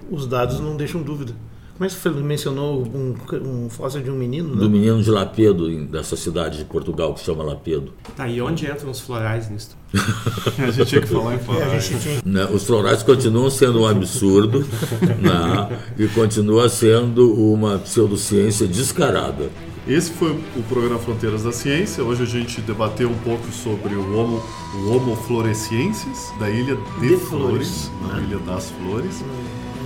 Os 0.08 0.24
dados 0.24 0.60
não 0.60 0.76
deixam 0.76 1.02
dúvida. 1.02 1.34
Mas 1.78 1.92
você 1.92 2.10
mencionou 2.10 2.82
um, 2.82 3.14
um 3.34 3.70
fóssil 3.70 4.02
de 4.02 4.10
um 4.10 4.16
menino, 4.16 4.54
né? 4.54 4.60
Do 4.60 4.68
menino 4.68 5.00
de 5.00 5.10
Lapedo, 5.10 5.70
dessa 5.86 6.16
cidade 6.16 6.58
de 6.58 6.64
Portugal 6.64 7.14
que 7.14 7.20
se 7.20 7.26
chama 7.26 7.44
Lapedo. 7.44 7.92
Tá, 8.16 8.26
e 8.26 8.42
onde 8.42 8.66
entram 8.66 8.90
os 8.90 8.98
florais 8.98 9.48
nisso? 9.48 9.76
a 10.58 10.70
gente 10.72 10.86
tinha 10.86 11.00
que 11.00 11.06
falar 11.06 11.36
em 11.36 11.38
florais. 11.38 11.88
tinha... 11.88 12.20
Né? 12.24 12.48
Os 12.52 12.64
florais 12.66 13.04
continuam 13.04 13.48
sendo 13.48 13.82
um 13.82 13.86
absurdo 13.86 14.66
né? 15.22 15.78
e 15.96 16.08
continua 16.08 16.68
sendo 16.68 17.32
uma 17.32 17.78
pseudociência 17.78 18.66
descarada. 18.66 19.48
Esse 19.86 20.10
foi 20.10 20.32
o 20.32 20.62
programa 20.68 20.98
Fronteiras 20.98 21.44
da 21.44 21.52
Ciência. 21.52 22.04
Hoje 22.04 22.24
a 22.24 22.26
gente 22.26 22.60
debateu 22.60 23.08
um 23.08 23.18
pouco 23.18 23.50
sobre 23.52 23.94
o 23.94 24.18
Homo, 24.18 24.42
o 24.74 24.90
homo 24.90 25.16
floresiensis, 25.16 26.30
da 26.38 26.50
Ilha 26.50 26.76
de, 27.00 27.08
De 27.08 27.16
Flores, 27.16 27.28
Flores, 27.28 27.90
na 28.02 28.14
né? 28.14 28.26
Ilha 28.28 28.38
das 28.40 28.70
Flores. 28.70 29.24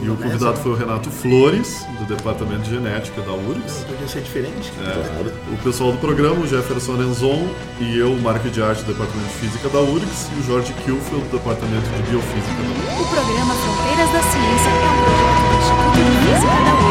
E 0.03 0.11
o 0.11 0.17
convidado 0.17 0.57
foi 0.59 0.73
o 0.73 0.75
Renato 0.75 1.11
Flores, 1.11 1.87
do 1.99 2.05
Departamento 2.05 2.63
de 2.63 2.71
Genética 2.71 3.23
da 3.23 3.33
URGS. 3.33 3.85
Podia 3.85 4.09
ser 4.09 4.23
diferente. 4.23 4.73
É, 4.81 5.55
o 5.55 5.57
pessoal 5.63 5.93
do 5.93 5.99
programa, 5.99 6.41
o 6.41 6.47
Jefferson 6.47 7.01
Enzon 7.01 7.49
e 7.81 7.99
eu, 7.99 8.17
Marco 8.19 8.51
de 8.51 8.61
Arte 8.61 8.83
do 8.83 8.93
Departamento 8.93 9.29
de 9.29 9.35
Física 9.35 9.69
da 9.69 9.81
URGS 9.81 10.29
e 10.37 10.41
o 10.41 10.43
Jorge 10.45 10.73
Kilfield 10.85 11.29
do 11.29 11.39
Departamento 11.39 11.89
de 11.89 12.11
Biofísica 12.11 12.63
da 12.63 12.69
URGS. 12.69 13.01
O 13.01 13.15
programa 13.15 13.55
Fronteiras 13.55 14.11
da 14.11 14.23
Ciência 14.23 14.71
é 14.71 14.91
um 14.91 15.05
projeto 15.05 15.43
do 15.47 15.55
Instituto 15.63 16.77
de 16.77 16.82